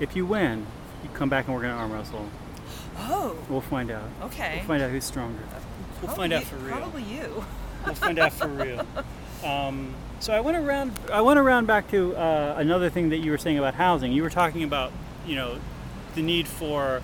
if 0.00 0.16
you 0.16 0.26
win, 0.26 0.66
you 1.02 1.10
come 1.14 1.28
back 1.28 1.46
and 1.46 1.54
we're 1.54 1.62
going 1.62 1.72
to 1.74 1.78
arm 1.78 1.92
wrestle. 1.92 2.28
oh, 2.98 3.36
We'll 3.48 3.60
find 3.60 3.90
out. 3.90 4.08
okay. 4.22 4.56
We'll 4.58 4.66
find 4.66 4.82
out 4.82 4.90
who's 4.90 5.04
stronger. 5.04 5.40
We'll 6.02 6.14
find 6.14 6.32
out 6.32 6.42
for 6.44 6.56
real. 6.56 6.76
Probably 6.76 7.02
you. 7.02 7.44
We'll 7.86 7.94
find 7.94 8.18
out 8.18 8.32
for 8.32 8.48
real. 8.48 8.86
Um, 9.44 9.94
so 10.20 10.32
I 10.32 10.40
went 10.40 10.56
around. 10.56 10.98
I 11.12 11.20
went 11.20 11.38
around 11.38 11.66
back 11.66 11.90
to 11.90 12.16
uh, 12.16 12.54
another 12.56 12.88
thing 12.88 13.10
that 13.10 13.18
you 13.18 13.30
were 13.30 13.36
saying 13.36 13.58
about 13.58 13.74
housing. 13.74 14.10
You 14.10 14.22
were 14.22 14.30
talking 14.30 14.62
about, 14.62 14.90
you 15.26 15.36
know, 15.36 15.58
the 16.14 16.22
need 16.22 16.48
for, 16.48 17.02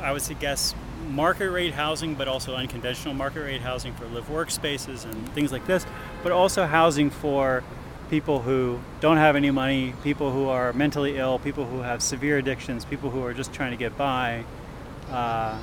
I 0.00 0.12
would 0.12 0.22
suggest, 0.22 0.74
market 1.10 1.50
rate 1.50 1.74
housing, 1.74 2.14
but 2.14 2.26
also 2.26 2.54
unconventional 2.54 3.12
market 3.12 3.40
rate 3.42 3.60
housing 3.60 3.92
for 3.92 4.06
live 4.06 4.28
workspaces 4.30 5.04
and 5.04 5.28
things 5.34 5.52
like 5.52 5.66
this, 5.66 5.84
but 6.22 6.32
also 6.32 6.64
housing 6.64 7.10
for 7.10 7.62
people 8.12 8.40
who 8.40 8.78
don't 9.00 9.16
have 9.16 9.36
any 9.36 9.50
money, 9.50 9.94
people 10.04 10.32
who 10.32 10.46
are 10.46 10.74
mentally 10.74 11.16
ill, 11.16 11.38
people 11.38 11.64
who 11.64 11.80
have 11.80 12.02
severe 12.02 12.36
addictions, 12.36 12.84
people 12.84 13.08
who 13.08 13.24
are 13.24 13.32
just 13.32 13.54
trying 13.54 13.70
to 13.70 13.76
get 13.78 13.96
by, 13.96 14.44
uh, 15.10 15.56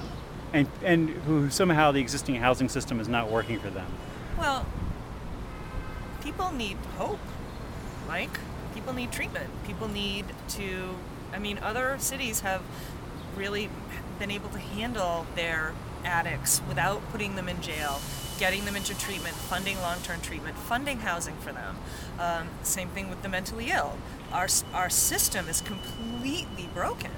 and 0.51 0.67
and 0.83 1.09
who 1.27 1.51
somehow 1.51 1.91
the 1.91 2.01
existing 2.01 2.33
housing 2.33 2.67
system 2.67 2.99
is 2.99 3.07
not 3.07 3.29
working 3.29 3.59
for 3.59 3.69
them. 3.69 3.85
Well, 4.35 4.65
people 6.23 6.51
need 6.51 6.77
hope, 6.97 7.19
Mike. 8.07 8.39
People 8.73 8.93
need 8.93 9.11
treatment. 9.11 9.51
People 9.67 9.87
need 9.87 10.25
to. 10.57 10.95
I 11.31 11.37
mean, 11.37 11.59
other 11.59 11.97
cities 11.99 12.39
have 12.39 12.63
really 13.35 13.69
been 14.17 14.31
able 14.31 14.49
to 14.49 14.57
handle 14.57 15.27
their 15.35 15.73
addicts 16.03 16.63
without 16.67 17.07
putting 17.11 17.35
them 17.35 17.47
in 17.47 17.61
jail, 17.61 17.99
getting 18.39 18.63
them 18.65 18.75
into 18.75 18.97
treatment, 18.97 19.35
funding 19.35 19.79
long-term 19.81 20.21
treatment, 20.21 20.57
funding 20.57 20.99
housing 21.01 21.35
for 21.37 21.51
them. 21.51 21.75
Um, 22.17 22.47
same 22.63 22.87
thing 22.89 23.09
with 23.09 23.21
the 23.21 23.29
mentally 23.29 23.69
ill. 23.71 23.97
Our 24.31 24.47
our 24.73 24.89
system 24.89 25.47
is 25.49 25.61
completely 25.61 26.69
broken. 26.73 27.11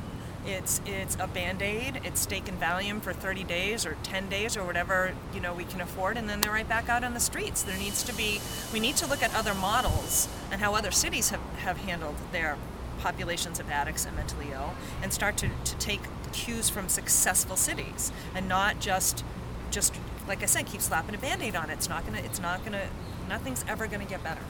It's 0.46 0.82
it's 0.86 1.16
a 1.20 1.28
band-aid. 1.28 2.02
It's 2.04 2.22
stake 2.22 2.50
and 2.50 2.60
Valium 2.60 3.00
for 3.02 3.14
30 3.14 3.44
days 3.44 3.86
or 3.86 3.96
10 4.02 4.28
days 4.28 4.58
or 4.58 4.66
whatever 4.66 5.14
you 5.34 5.40
know 5.40 5.54
we 5.54 5.64
can 5.64 5.80
afford, 5.80 6.18
and 6.18 6.28
then 6.28 6.42
they're 6.42 6.52
right 6.52 6.68
back 6.68 6.90
out 6.90 7.04
on 7.04 7.14
the 7.14 7.20
streets. 7.20 7.62
There 7.62 7.78
needs 7.78 8.02
to 8.04 8.14
be 8.14 8.42
we 8.74 8.80
need 8.80 8.98
to 8.98 9.08
look 9.08 9.22
at 9.22 9.34
other 9.36 9.54
models 9.54 10.28
and 10.52 10.60
how 10.60 10.74
other 10.74 10.92
cities 10.92 11.30
have, 11.30 11.42
have 11.60 11.78
handled 11.78 12.16
their 12.32 12.58
populations 13.00 13.60
of 13.60 13.70
addicts 13.70 14.06
and 14.06 14.16
mentally 14.16 14.48
ill, 14.52 14.74
and 15.04 15.14
start 15.14 15.38
to, 15.38 15.50
to 15.66 15.76
take 15.78 16.02
cues 16.32 16.70
from 16.70 16.88
successful 16.88 17.56
cities 17.56 18.12
and 18.34 18.48
not 18.48 18.80
just 18.80 19.24
just 19.72 19.94
like 20.28 20.44
I 20.44 20.46
said, 20.46 20.66
keep 20.66 20.82
slapping 20.82 21.16
a 21.16 21.18
band-aid 21.18 21.56
on 21.56 21.70
it. 21.70 21.74
It's 21.74 21.90
not 21.90 22.06
gonna 22.06 22.20
it's 22.20 22.40
not 22.40 22.64
gonna 22.64 22.88
nothing's 23.28 23.66
ever 23.68 23.88
gonna 23.88 24.06
get 24.06 24.24
better. 24.24 24.42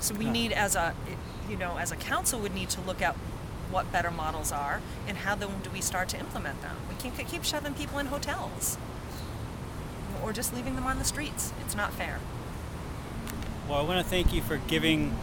So 0.00 0.14
we 0.14 0.28
need, 0.28 0.52
as 0.52 0.76
a, 0.76 0.94
you 1.48 1.56
know, 1.56 1.78
as 1.78 1.90
a 1.90 1.96
council, 1.96 2.40
would 2.40 2.54
need 2.54 2.70
to 2.70 2.80
look 2.82 3.00
at 3.00 3.14
what 3.70 3.90
better 3.90 4.10
models 4.10 4.52
are 4.52 4.80
and 5.08 5.16
how 5.18 5.34
then 5.34 5.48
do 5.62 5.70
we 5.70 5.80
start 5.80 6.08
to 6.10 6.18
implement 6.18 6.62
them. 6.62 6.76
We 6.88 6.94
can't 6.96 7.16
keep 7.28 7.44
shoving 7.44 7.74
people 7.74 7.98
in 7.98 8.06
hotels 8.06 8.78
or 10.22 10.32
just 10.32 10.54
leaving 10.54 10.76
them 10.76 10.86
on 10.86 10.98
the 10.98 11.04
streets. 11.04 11.52
It's 11.64 11.74
not 11.74 11.92
fair. 11.92 12.20
Well, 13.68 13.78
I 13.78 13.82
want 13.82 14.04
to 14.04 14.08
thank 14.08 14.32
you 14.32 14.42
for 14.42 14.58
giving 14.68 15.16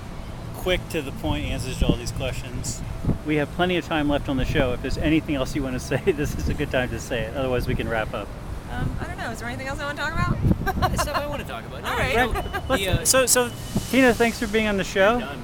quick 0.55 0.87
to 0.89 1.01
the 1.01 1.11
point 1.11 1.45
answers 1.45 1.79
to 1.79 1.87
all 1.87 1.95
these 1.95 2.11
questions. 2.11 2.81
We 3.25 3.35
have 3.37 3.49
plenty 3.51 3.77
of 3.77 3.85
time 3.85 4.09
left 4.09 4.27
on 4.27 4.37
the 4.37 4.45
show. 4.45 4.73
If 4.73 4.81
there's 4.81 4.97
anything 4.97 5.35
else 5.35 5.55
you 5.55 5.63
want 5.63 5.75
to 5.75 5.79
say, 5.79 6.11
this 6.11 6.35
is 6.35 6.49
a 6.49 6.53
good 6.53 6.71
time 6.71 6.89
to 6.89 6.99
say 6.99 7.21
it. 7.21 7.37
Otherwise, 7.37 7.67
we 7.67 7.75
can 7.75 7.87
wrap 7.87 8.13
up. 8.13 8.27
Um, 8.73 8.97
I 9.01 9.05
don't 9.07 9.17
know. 9.17 9.31
Is 9.31 9.39
there 9.39 9.47
anything 9.47 9.67
else 9.67 9.79
I 9.79 9.85
want 9.85 9.97
to 9.97 10.03
talk 10.03 10.13
about? 10.13 10.93
It's 10.93 11.01
stuff 11.03 11.17
I 11.17 11.27
want 11.27 11.41
to 11.41 11.47
talk 11.47 11.65
about. 11.65 11.83
No, 11.83 11.89
All 11.91 11.97
right. 11.97 12.79
you 12.79 12.85
the, 12.87 13.01
uh, 13.01 13.05
so, 13.05 13.25
so 13.25 13.49
Tina, 13.89 14.13
thanks 14.13 14.39
for 14.39 14.47
being 14.47 14.67
on 14.67 14.77
the 14.77 14.83
show. 14.83 15.19
done. 15.19 15.43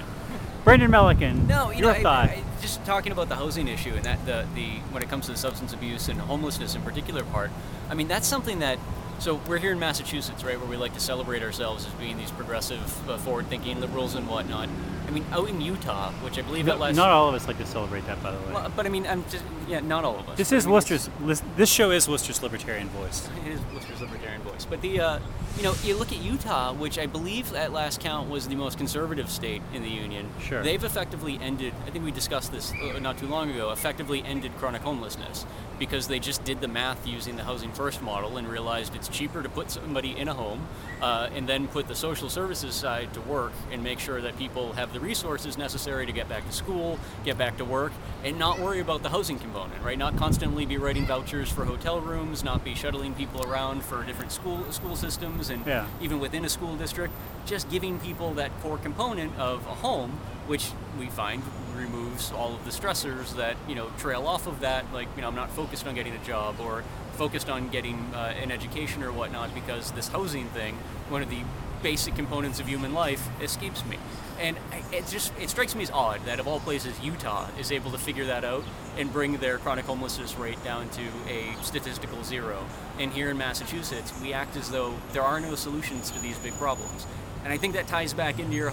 Brendan 0.63 0.91
Melican, 0.91 1.47
No, 1.47 1.71
you 1.71 1.79
your 1.79 1.99
know, 2.01 2.09
I- 2.09 2.21
I- 2.23 2.43
just 2.61 2.83
talking 2.85 3.11
about 3.13 3.29
the 3.29 3.35
housing 3.37 3.67
issue 3.69 3.93
and 3.95 4.03
that 4.03 4.23
the 4.25 4.45
the 4.53 4.67
when 4.91 5.01
it 5.01 5.09
comes 5.09 5.25
to 5.27 5.31
the 5.31 5.37
substance 5.37 5.73
abuse 5.73 6.09
and 6.09 6.19
homelessness 6.19 6.75
in 6.75 6.81
particular 6.81 7.23
part. 7.23 7.51
I 7.89 7.93
mean, 7.95 8.07
that's 8.09 8.27
something 8.27 8.59
that. 8.59 8.77
So 9.19 9.39
we're 9.47 9.57
here 9.57 9.71
in 9.73 9.79
Massachusetts, 9.79 10.43
right, 10.45 10.57
where 10.59 10.69
we 10.69 10.77
like 10.77 10.93
to 10.93 10.99
celebrate 10.99 11.41
ourselves 11.43 11.85
as 11.85 11.91
being 11.93 12.17
these 12.17 12.31
progressive, 12.31 13.09
uh, 13.09 13.17
forward-thinking 13.17 13.81
liberals 13.81 14.15
and 14.15 14.27
whatnot. 14.29 14.69
I 15.09 15.11
mean, 15.11 15.25
out 15.31 15.49
in 15.49 15.59
Utah, 15.59 16.11
which 16.23 16.37
I 16.37 16.43
believe 16.43 16.67
No- 16.67 16.73
at 16.73 16.79
last. 16.79 16.95
not 16.95 17.09
all 17.09 17.29
of 17.29 17.33
us 17.33 17.47
like 17.47 17.57
to 17.57 17.65
celebrate 17.65 18.05
that, 18.05 18.21
by 18.21 18.29
the 18.29 18.37
way. 18.37 18.53
Well, 18.53 18.71
but 18.75 18.85
I 18.85 18.89
mean, 18.89 19.07
I'm 19.07 19.23
just 19.31 19.43
yeah, 19.67 19.79
not 19.79 20.05
all 20.05 20.19
of 20.19 20.29
us. 20.29 20.37
this 20.37 20.49
but 20.49 20.55
I 20.55 20.57
is 20.57 20.65
mean, 20.67 20.73
Worcester's. 20.73 21.41
This 21.57 21.69
show 21.69 21.89
is 21.89 22.07
Worcester's 22.07 22.43
libertarian 22.43 22.89
voice. 22.89 23.27
It 23.45 23.53
is 23.53 23.59
Worcester's 23.73 24.01
libertarian 24.01 24.41
voice. 24.43 24.65
But 24.65 24.81
the, 24.81 24.99
uh, 25.01 25.19
you 25.57 25.63
know, 25.63 25.73
you 25.83 25.95
look 25.95 26.11
at 26.11 26.19
Utah, 26.19 26.73
which 26.73 26.99
I 26.99 27.07
believe 27.07 27.53
at 27.55 27.73
last 27.73 27.99
count 27.99 28.29
was 28.29 28.47
the 28.47 28.55
most 28.55 28.77
conservative 28.77 29.31
state 29.31 29.63
in 29.73 29.81
the 29.81 29.89
union. 29.89 30.29
Sure. 30.39 30.61
They've 30.61 30.83
effectively 30.83 31.39
ended. 31.41 31.73
I 31.87 31.89
think 31.89 32.05
we 32.05 32.11
discussed 32.11 32.51
this 32.51 32.71
uh, 32.73 32.99
not 32.99 33.17
too 33.17 33.27
long 33.27 33.49
ago. 33.49 33.71
Effectively 33.71 34.21
ended 34.23 34.55
chronic 34.57 34.83
homelessness 34.83 35.45
because 35.79 36.07
they 36.07 36.19
just 36.19 36.43
did 36.43 36.59
the 36.61 36.67
math 36.67 37.07
using 37.07 37.37
the 37.37 37.43
housing 37.43 37.71
first 37.71 38.01
model 38.03 38.37
and 38.37 38.47
realized 38.47 38.93
it's 38.95 39.07
cheaper 39.07 39.41
to 39.41 39.47
put 39.49 39.71
somebody 39.71 40.15
in 40.17 40.27
a 40.27 40.33
home 40.33 40.67
uh, 41.01 41.29
and 41.33 41.47
then 41.47 41.67
put 41.69 41.87
the 41.87 41.95
social 41.95 42.29
services 42.29 42.75
side 42.75 43.11
to 43.13 43.21
work 43.21 43.53
and 43.71 43.81
make 43.81 43.97
sure 43.97 44.19
that 44.19 44.37
people 44.37 44.73
have 44.73 44.91
the 44.93 44.98
resources 44.99 45.57
necessary 45.57 46.05
to 46.05 46.11
get 46.11 46.29
back 46.29 46.45
to 46.45 46.51
school, 46.53 46.99
get 47.25 47.37
back 47.37 47.57
to 47.57 47.65
work, 47.65 47.91
and 48.23 48.37
not 48.37 48.59
worry 48.59 48.79
about 48.79 49.01
the 49.03 49.09
housing 49.09 49.39
component, 49.39 49.81
right? 49.83 49.97
Not 49.97 50.15
constantly 50.17 50.65
be 50.65 50.77
writing 50.77 51.05
vouchers 51.05 51.49
for 51.51 51.65
hotel 51.65 51.99
rooms, 52.01 52.43
not 52.43 52.63
be 52.63 52.75
shuttling 52.75 53.13
people 53.13 53.41
around 53.49 53.83
for 53.83 54.03
different 54.03 54.31
school 54.31 54.69
school 54.71 54.95
systems, 54.95 55.49
and 55.49 55.65
Yeah. 55.65 55.85
even 56.01 56.19
within 56.19 56.45
a 56.45 56.49
school 56.49 56.75
district, 56.75 57.13
just 57.45 57.69
giving 57.69 57.99
people 57.99 58.33
that 58.35 58.51
core 58.61 58.77
component 58.77 59.37
of 59.39 59.65
a 59.65 59.75
home, 59.75 60.11
which 60.47 60.71
we 60.99 61.07
find 61.07 61.41
removes 61.75 62.31
all 62.33 62.53
of 62.55 62.65
the 62.65 62.71
stressors 62.71 63.35
that 63.35 63.55
you 63.67 63.75
know 63.75 63.87
trail 63.97 64.27
off 64.27 64.47
of 64.47 64.59
that. 64.59 64.85
Like 64.93 65.07
you 65.15 65.21
know, 65.21 65.27
I'm 65.29 65.35
not 65.35 65.49
focused 65.51 65.87
on 65.87 65.95
getting 65.95 66.13
a 66.13 66.23
job 66.25 66.59
or 66.59 66.83
focused 67.13 67.49
on 67.49 67.69
getting 67.69 67.97
uh, 68.13 68.33
an 68.41 68.49
education 68.51 69.03
or 69.03 69.11
whatnot 69.11 69.53
because 69.53 69.91
this 69.91 70.07
housing 70.09 70.45
thing, 70.47 70.77
one 71.09 71.21
of 71.21 71.29
the 71.29 71.41
basic 71.81 72.15
components 72.15 72.59
of 72.59 72.67
human 72.67 72.93
life, 72.93 73.27
escapes 73.41 73.85
me. 73.85 73.97
And 74.39 74.57
it 74.91 75.05
just 75.07 75.33
it 75.39 75.49
strikes 75.49 75.75
me 75.75 75.83
as 75.83 75.91
odd 75.91 76.21
that 76.25 76.39
of 76.39 76.47
all 76.47 76.59
places, 76.61 76.99
Utah 77.01 77.49
is 77.59 77.71
able 77.71 77.91
to 77.91 77.97
figure 77.97 78.25
that 78.25 78.45
out 78.45 78.63
and 78.97 79.11
bring 79.11 79.37
their 79.37 79.57
chronic 79.57 79.85
homelessness 79.85 80.37
rate 80.37 80.63
down 80.63 80.89
to 80.89 81.01
a 81.27 81.53
statistical 81.61 82.23
zero. 82.23 82.65
And 82.97 83.11
here 83.11 83.29
in 83.29 83.37
Massachusetts, 83.37 84.13
we 84.21 84.31
act 84.33 84.55
as 84.55 84.71
though 84.71 84.95
there 85.11 85.23
are 85.23 85.39
no 85.39 85.55
solutions 85.55 86.09
to 86.11 86.19
these 86.19 86.37
big 86.39 86.53
problems. 86.53 87.05
And 87.43 87.51
I 87.51 87.57
think 87.57 87.73
that 87.73 87.87
ties 87.87 88.13
back 88.13 88.39
into 88.39 88.55
your 88.55 88.71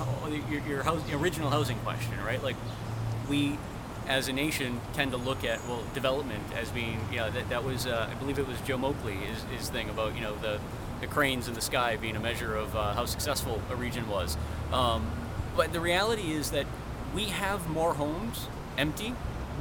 your, 0.51 0.61
your, 0.61 0.83
house, 0.83 1.03
original 1.13 1.51
housing 1.51 1.79
question, 1.79 2.15
right? 2.25 2.43
Like 2.43 2.57
we 3.29 3.59
as 4.09 4.29
a 4.29 4.33
nation 4.33 4.81
tend 4.93 5.11
to 5.11 5.17
look 5.17 5.45
at 5.45 5.61
well 5.67 5.83
development 5.95 6.43
as 6.55 6.71
being 6.71 7.01
know 7.13 7.31
that, 7.31 7.49
that 7.49 7.65
was 7.65 7.87
uh, 7.87 8.09
I 8.11 8.15
believe 8.15 8.39
it 8.39 8.47
was 8.47 8.61
Joe 8.61 8.79
Moakley 8.79 9.17
his, 9.21 9.43
his 9.45 9.69
thing 9.69 9.91
about 9.91 10.15
you 10.15 10.21
know 10.21 10.37
the 10.37 10.61
the 11.01 11.07
cranes 11.07 11.49
in 11.49 11.55
the 11.55 11.61
sky 11.61 11.97
being 11.97 12.17
a 12.17 12.21
measure 12.21 12.55
of 12.57 12.75
uh, 12.77 12.93
how 12.95 13.05
successful 13.05 13.61
a 13.71 13.77
region 13.77 14.09
was 14.09 14.37
um, 14.73 15.07
but 15.57 15.73
the 15.73 15.81
reality 15.81 16.33
is 16.33 16.51
that 16.51 16.67
we 17.15 17.25
have 17.25 17.69
more 17.69 17.95
homes 17.95 18.49
empty 18.79 19.15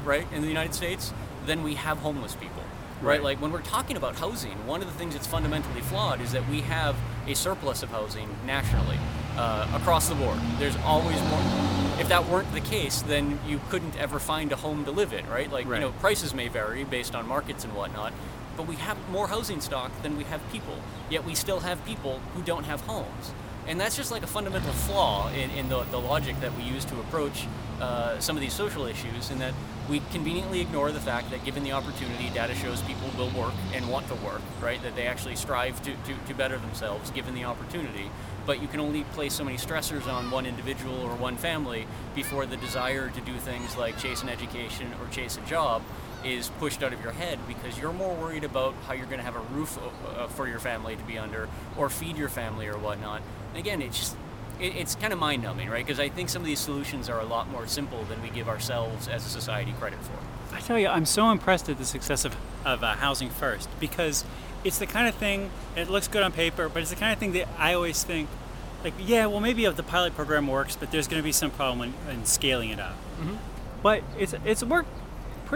right 0.03 0.27
in 0.33 0.41
the 0.41 0.47
United 0.47 0.73
States 0.73 1.13
than 1.45 1.63
we 1.63 1.75
have 1.75 1.97
homeless 1.99 2.35
people 2.35 2.63
right, 3.01 3.15
Right. 3.15 3.23
like 3.23 3.41
when 3.41 3.51
we're 3.51 3.61
talking 3.61 3.97
about 3.97 4.15
housing 4.17 4.65
one 4.67 4.81
of 4.81 4.87
the 4.87 4.93
things 4.93 5.13
that's 5.13 5.27
fundamentally 5.27 5.81
flawed 5.81 6.21
is 6.21 6.31
that 6.31 6.47
we 6.49 6.61
have 6.61 6.95
a 7.27 7.35
surplus 7.35 7.83
of 7.83 7.89
housing 7.89 8.29
nationally 8.45 8.97
uh, 9.37 9.67
across 9.75 10.07
the 10.09 10.15
board 10.15 10.39
there's 10.59 10.77
always 10.77 11.19
more 11.23 11.41
if 11.97 12.09
that 12.09 12.27
weren't 12.27 12.51
the 12.51 12.59
case, 12.59 13.01
then 13.03 13.39
you 13.47 13.61
couldn't 13.69 13.97
ever 13.97 14.19
find 14.19 14.51
a 14.51 14.57
home 14.57 14.83
to 14.83 14.91
live 14.91 15.13
in, 15.13 15.25
right? 15.29 15.49
Like, 15.49 15.65
Right. 15.65 15.79
you 15.79 15.87
know, 15.87 15.93
prices 16.01 16.33
may 16.33 16.49
vary 16.49 16.83
based 16.83 17.15
on 17.15 17.25
markets 17.25 17.63
and 17.63 17.73
whatnot, 17.73 18.11
but 18.57 18.67
we 18.67 18.75
have 18.75 18.97
more 19.09 19.27
housing 19.27 19.61
stock 19.61 19.91
than 20.01 20.17
we 20.17 20.23
have 20.25 20.41
people. 20.51 20.77
Yet 21.09 21.25
we 21.25 21.35
still 21.35 21.59
have 21.59 21.83
people 21.85 22.19
who 22.33 22.41
don't 22.41 22.65
have 22.65 22.81
homes. 22.81 23.33
And 23.67 23.79
that's 23.79 23.95
just 23.95 24.11
like 24.11 24.21
a 24.21 24.27
fundamental 24.27 24.71
flaw 24.73 25.29
in, 25.29 25.49
in 25.51 25.69
the, 25.69 25.83
the 25.85 25.99
logic 25.99 26.39
that 26.41 26.55
we 26.55 26.63
use 26.63 26.85
to 26.85 26.99
approach 26.99 27.47
uh, 27.81 28.19
some 28.19 28.37
of 28.37 28.41
these 28.41 28.53
social 28.53 28.85
issues, 28.85 29.31
in 29.31 29.39
that 29.39 29.53
we 29.89 30.01
conveniently 30.11 30.61
ignore 30.61 30.91
the 30.91 30.99
fact 30.99 31.31
that 31.31 31.43
given 31.43 31.63
the 31.63 31.71
opportunity, 31.71 32.29
data 32.29 32.53
shows 32.55 32.81
people 32.83 33.09
will 33.17 33.29
work 33.31 33.53
and 33.73 33.89
want 33.89 34.07
to 34.07 34.15
work, 34.15 34.41
right? 34.61 34.81
That 34.83 34.95
they 34.95 35.07
actually 35.07 35.35
strive 35.35 35.81
to, 35.81 35.91
to, 35.91 36.27
to 36.27 36.33
better 36.35 36.57
themselves 36.57 37.09
given 37.11 37.33
the 37.33 37.43
opportunity. 37.43 38.09
But 38.45 38.61
you 38.61 38.67
can 38.67 38.79
only 38.79 39.03
place 39.03 39.33
so 39.33 39.43
many 39.43 39.57
stressors 39.57 40.07
on 40.07 40.29
one 40.29 40.45
individual 40.45 41.01
or 41.01 41.15
one 41.15 41.35
family 41.35 41.87
before 42.13 42.45
the 42.45 42.57
desire 42.57 43.09
to 43.09 43.21
do 43.21 43.35
things 43.37 43.75
like 43.75 43.97
chase 43.97 44.21
an 44.21 44.29
education 44.29 44.93
or 45.01 45.09
chase 45.09 45.37
a 45.37 45.49
job 45.49 45.81
is 46.25 46.49
pushed 46.59 46.83
out 46.83 46.91
of 46.91 47.01
your 47.01 47.11
head 47.11 47.39
because 47.47 47.77
you're 47.77 47.93
more 47.93 48.13
worried 48.15 48.43
about 48.43 48.73
how 48.87 48.93
you're 48.93 49.05
going 49.05 49.19
to 49.19 49.25
have 49.25 49.35
a 49.35 49.53
roof 49.53 49.77
uh, 50.17 50.27
for 50.27 50.47
your 50.47 50.59
family 50.59 50.95
to 50.95 51.03
be 51.03 51.17
under 51.17 51.47
or 51.77 51.89
feed 51.89 52.17
your 52.17 52.29
family 52.29 52.67
or 52.67 52.77
whatnot. 52.77 53.21
And 53.49 53.59
again, 53.59 53.81
it's 53.81 53.97
just 53.97 54.17
it, 54.59 54.75
it's 54.75 54.95
kind 54.95 55.13
of 55.13 55.19
mind 55.19 55.43
numbing, 55.43 55.69
right? 55.69 55.85
Because 55.85 55.99
I 55.99 56.09
think 56.09 56.29
some 56.29 56.41
of 56.41 56.45
these 56.45 56.59
solutions 56.59 57.09
are 57.09 57.19
a 57.19 57.25
lot 57.25 57.49
more 57.49 57.67
simple 57.67 58.03
than 58.05 58.21
we 58.21 58.29
give 58.29 58.49
ourselves 58.49 59.07
as 59.07 59.25
a 59.25 59.29
society 59.29 59.73
credit 59.73 59.99
for. 60.01 60.55
I 60.55 60.59
tell 60.59 60.79
you, 60.79 60.87
I'm 60.87 61.05
so 61.05 61.31
impressed 61.31 61.69
at 61.69 61.77
the 61.77 61.85
success 61.85 62.25
of, 62.25 62.35
of 62.63 62.83
uh, 62.83 62.93
Housing 62.95 63.29
First 63.29 63.69
because 63.79 64.23
it's 64.63 64.79
the 64.79 64.87
kind 64.87 65.07
of 65.07 65.15
thing, 65.15 65.51
it 65.75 65.89
looks 65.89 66.07
good 66.07 66.23
on 66.23 66.31
paper, 66.31 66.69
but 66.69 66.81
it's 66.81 66.91
the 66.91 66.95
kind 66.95 67.13
of 67.13 67.19
thing 67.19 67.33
that 67.33 67.47
I 67.57 67.73
always 67.73 68.03
think, 68.03 68.29
like, 68.83 68.93
yeah, 68.99 69.25
well, 69.25 69.39
maybe 69.39 69.65
if 69.65 69.75
the 69.75 69.83
pilot 69.83 70.15
program 70.15 70.47
works, 70.47 70.75
but 70.75 70.91
there's 70.91 71.07
going 71.07 71.21
to 71.21 71.23
be 71.23 71.31
some 71.31 71.51
problem 71.51 71.93
in, 72.07 72.11
in 72.13 72.25
scaling 72.25 72.69
it 72.69 72.79
up. 72.79 72.95
But 73.83 74.03
it's 74.17 74.33
it's 74.45 74.63
worked 74.63 74.89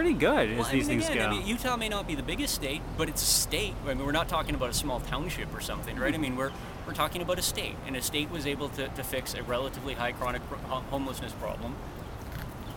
pretty 0.00 0.18
good 0.18 0.50
as 0.50 0.58
Well, 0.58 0.66
I 0.66 0.72
these 0.72 0.88
mean, 0.88 1.00
things 1.00 1.10
again, 1.10 1.30
go. 1.30 1.36
I 1.36 1.38
mean, 1.38 1.46
Utah 1.46 1.76
may 1.76 1.90
not 1.90 2.06
be 2.06 2.14
the 2.14 2.22
biggest 2.22 2.54
state, 2.54 2.80
but 2.96 3.10
it's 3.10 3.20
a 3.20 3.26
state. 3.26 3.74
I 3.84 3.92
mean, 3.92 4.06
we're 4.06 4.12
not 4.12 4.30
talking 4.30 4.54
about 4.54 4.70
a 4.70 4.74
small 4.74 4.98
township 4.98 5.54
or 5.54 5.60
something, 5.60 5.98
right? 5.98 6.14
I 6.14 6.16
hmm. 6.16 6.22
mean, 6.22 6.36
we're 6.36 6.52
we're 6.86 6.94
talking 6.94 7.20
about 7.20 7.38
a 7.38 7.42
state, 7.42 7.76
and 7.86 7.94
a 7.94 8.00
state 8.00 8.30
was 8.30 8.46
able 8.46 8.70
to, 8.70 8.88
to 8.88 9.04
fix 9.04 9.34
a 9.34 9.42
relatively 9.42 9.92
high 9.92 10.12
chronic 10.12 10.40
homelessness 10.90 11.32
problem. 11.32 11.74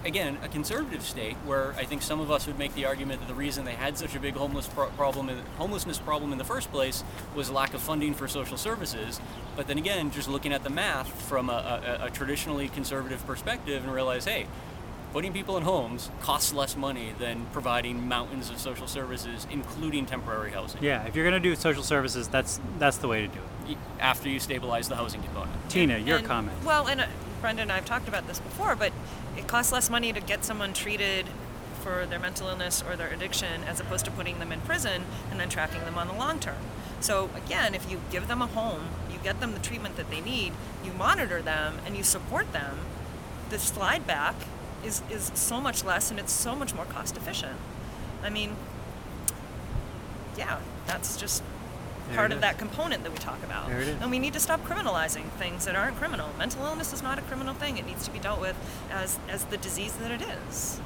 Again, 0.03 0.37
a 0.43 0.49
conservative 0.49 1.01
state 1.01 1.35
where 1.45 1.71
I 1.77 1.85
think 1.85 2.01
some 2.01 2.19
of 2.19 2.29
us 2.29 2.45
would 2.45 2.59
make 2.59 2.75
the 2.75 2.85
argument 2.85 3.21
that 3.21 3.29
the 3.29 3.33
reason 3.33 3.63
they 3.63 3.71
had 3.71 3.97
such 3.97 4.15
a 4.15 4.19
big 4.19 4.33
homeless 4.33 4.67
pro- 4.67 4.89
problem, 4.89 5.29
homelessness 5.57 5.99
problem 5.99 6.33
in 6.33 6.37
the 6.37 6.43
first 6.43 6.69
place, 6.73 7.05
was 7.33 7.49
lack 7.49 7.73
of 7.73 7.79
funding 7.79 8.13
for 8.13 8.27
social 8.27 8.57
services. 8.57 9.21
But 9.55 9.67
then 9.67 9.77
again, 9.77 10.11
just 10.11 10.27
looking 10.27 10.51
at 10.51 10.65
the 10.65 10.69
math 10.69 11.09
from 11.29 11.49
a, 11.49 11.53
a, 12.01 12.07
a 12.07 12.09
traditionally 12.09 12.67
conservative 12.67 13.25
perspective, 13.25 13.81
and 13.81 13.93
realize, 13.93 14.25
hey, 14.25 14.45
putting 15.13 15.31
people 15.31 15.55
in 15.57 15.63
homes 15.63 16.09
costs 16.21 16.51
less 16.51 16.75
money 16.75 17.13
than 17.19 17.45
providing 17.53 18.07
mountains 18.07 18.49
of 18.49 18.57
social 18.57 18.87
services, 18.87 19.45
including 19.51 20.05
temporary 20.07 20.51
housing. 20.51 20.83
yeah, 20.83 21.05
if 21.05 21.15
you're 21.15 21.23
going 21.29 21.39
to 21.41 21.49
do 21.49 21.55
social 21.55 21.83
services, 21.83 22.27
that's 22.27 22.59
that's 22.79 22.97
the 22.97 23.07
way 23.07 23.21
to 23.21 23.27
do 23.27 23.39
it. 23.69 23.77
After 23.99 24.27
you 24.27 24.39
stabilize 24.39 24.89
the 24.89 24.95
housing 24.95 25.21
component. 25.21 25.69
Tina, 25.69 25.97
your 25.99 26.17
And- 26.17 26.27
comment. 26.27 26.57
Well, 26.65 26.87
and 26.87 26.99
uh, 26.99 27.05
Brenda 27.39 27.61
and 27.61 27.71
I 27.71 27.75
have 27.75 27.85
talked 27.85 28.07
about 28.07 28.27
this 28.27 28.39
before, 28.39 28.75
but 28.75 28.91
it 29.37 29.47
costs 29.47 29.71
less 29.71 29.89
money 29.89 30.11
to 30.11 30.19
get 30.19 30.43
someone 30.43 30.73
treated 30.73 31.27
for 31.81 32.05
their 32.05 32.19
mental 32.19 32.47
illness 32.47 32.83
or 32.87 32.95
their 32.95 33.09
addiction 33.09 33.63
as 33.65 33.79
opposed 33.79 34.05
to 34.05 34.11
putting 34.11 34.39
them 34.39 34.51
in 34.51 34.61
prison 34.61 35.03
and 35.29 35.39
then 35.39 35.49
tracking 35.49 35.81
them 35.81 35.97
on 35.97 36.07
the 36.07 36.13
long 36.13 36.39
term. 36.39 36.57
So 37.01 37.29
again, 37.35 37.75
if 37.75 37.89
you 37.91 37.99
give 38.09 38.27
them 38.29 38.41
a 38.41 38.47
home, 38.47 38.87
you 39.11 39.19
get 39.21 39.39
them 39.41 39.53
the 39.53 39.59
treatment 39.59 39.97
that 39.97 40.09
they 40.09 40.21
need, 40.21 40.53
you 40.83 40.93
monitor 40.93 41.41
them, 41.41 41.77
and 41.85 41.95
you 41.97 42.03
support 42.03 42.51
them, 42.53 42.77
the 43.49 43.59
slide 43.59 44.07
back 44.07 44.35
is, 44.83 45.01
is 45.09 45.31
so 45.33 45.59
much 45.59 45.83
less 45.83 46.11
and 46.11 46.19
it's 46.19 46.33
so 46.33 46.55
much 46.55 46.73
more 46.73 46.85
cost 46.85 47.17
efficient. 47.17 47.57
I 48.23 48.29
mean, 48.29 48.55
yeah, 50.37 50.59
that's 50.87 51.17
just 51.17 51.43
There 52.07 52.17
part 52.17 52.31
of 52.31 52.41
that 52.41 52.57
component 52.57 53.03
that 53.03 53.11
we 53.11 53.17
talk 53.17 53.43
about. 53.43 53.67
There 53.67 53.81
it 53.81 53.87
is. 53.87 54.01
And 54.01 54.11
we 54.11 54.19
need 54.19 54.33
to 54.33 54.39
stop 54.39 54.63
criminalizing 54.63 55.29
things 55.31 55.65
that 55.65 55.75
aren't 55.75 55.97
criminal. 55.97 56.29
Mental 56.37 56.65
illness 56.65 56.93
is 56.93 57.03
not 57.03 57.19
a 57.19 57.21
criminal 57.23 57.53
thing. 57.53 57.77
It 57.77 57.85
needs 57.85 58.05
to 58.05 58.11
be 58.11 58.19
dealt 58.19 58.39
with 58.41 58.55
as 58.91 59.19
as 59.29 59.45
the 59.45 59.57
disease 59.57 59.93
that 59.97 60.11
it 60.11 60.21
is. 60.21 60.79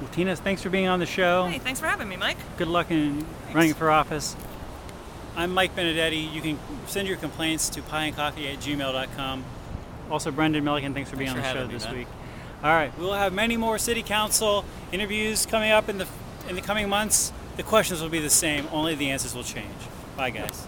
Well, 0.00 0.10
Tina, 0.10 0.34
thanks 0.34 0.62
for 0.62 0.70
being 0.70 0.88
on 0.88 0.98
the 0.98 1.06
show. 1.06 1.46
Hey, 1.46 1.58
thanks 1.58 1.80
for 1.80 1.86
having 1.86 2.08
me, 2.08 2.16
Mike. 2.16 2.38
Good 2.56 2.68
luck 2.68 2.90
in 2.90 3.24
running 3.52 3.74
for 3.74 3.90
office. 3.90 4.36
I'm 5.36 5.54
Mike 5.54 5.74
Benedetti. 5.74 6.32
You 6.32 6.42
can 6.42 6.58
send 6.86 7.08
your 7.08 7.16
complaints 7.16 7.68
to 7.70 7.82
pieandcoffee 7.82 8.52
at 8.52 8.58
gmail.com. 8.58 9.44
Also, 10.10 10.30
Brendan 10.30 10.62
Melican, 10.64 10.92
thanks 10.92 11.08
for 11.08 11.16
being 11.16 11.30
Thanks 11.32 11.48
on 11.48 11.54
for 11.54 11.58
the 11.60 11.64
show 11.64 11.68
me, 11.68 11.74
this 11.74 11.84
man. 11.84 11.96
week. 11.96 12.06
All 12.62 12.70
right, 12.70 12.96
we'll 12.96 13.14
have 13.14 13.32
many 13.32 13.56
more 13.56 13.76
city 13.76 14.04
council 14.04 14.64
interviews 14.92 15.46
coming 15.46 15.72
up 15.72 15.88
in 15.88 15.98
the 15.98 16.06
in 16.48 16.54
the 16.54 16.62
coming 16.62 16.88
months. 16.88 17.32
The 17.56 17.64
questions 17.64 18.00
will 18.00 18.08
be 18.08 18.20
the 18.20 18.30
same, 18.30 18.68
only 18.70 18.94
the 18.94 19.10
answers 19.10 19.34
will 19.34 19.42
change. 19.42 19.66
Bye, 20.16 20.30
guys. 20.30 20.60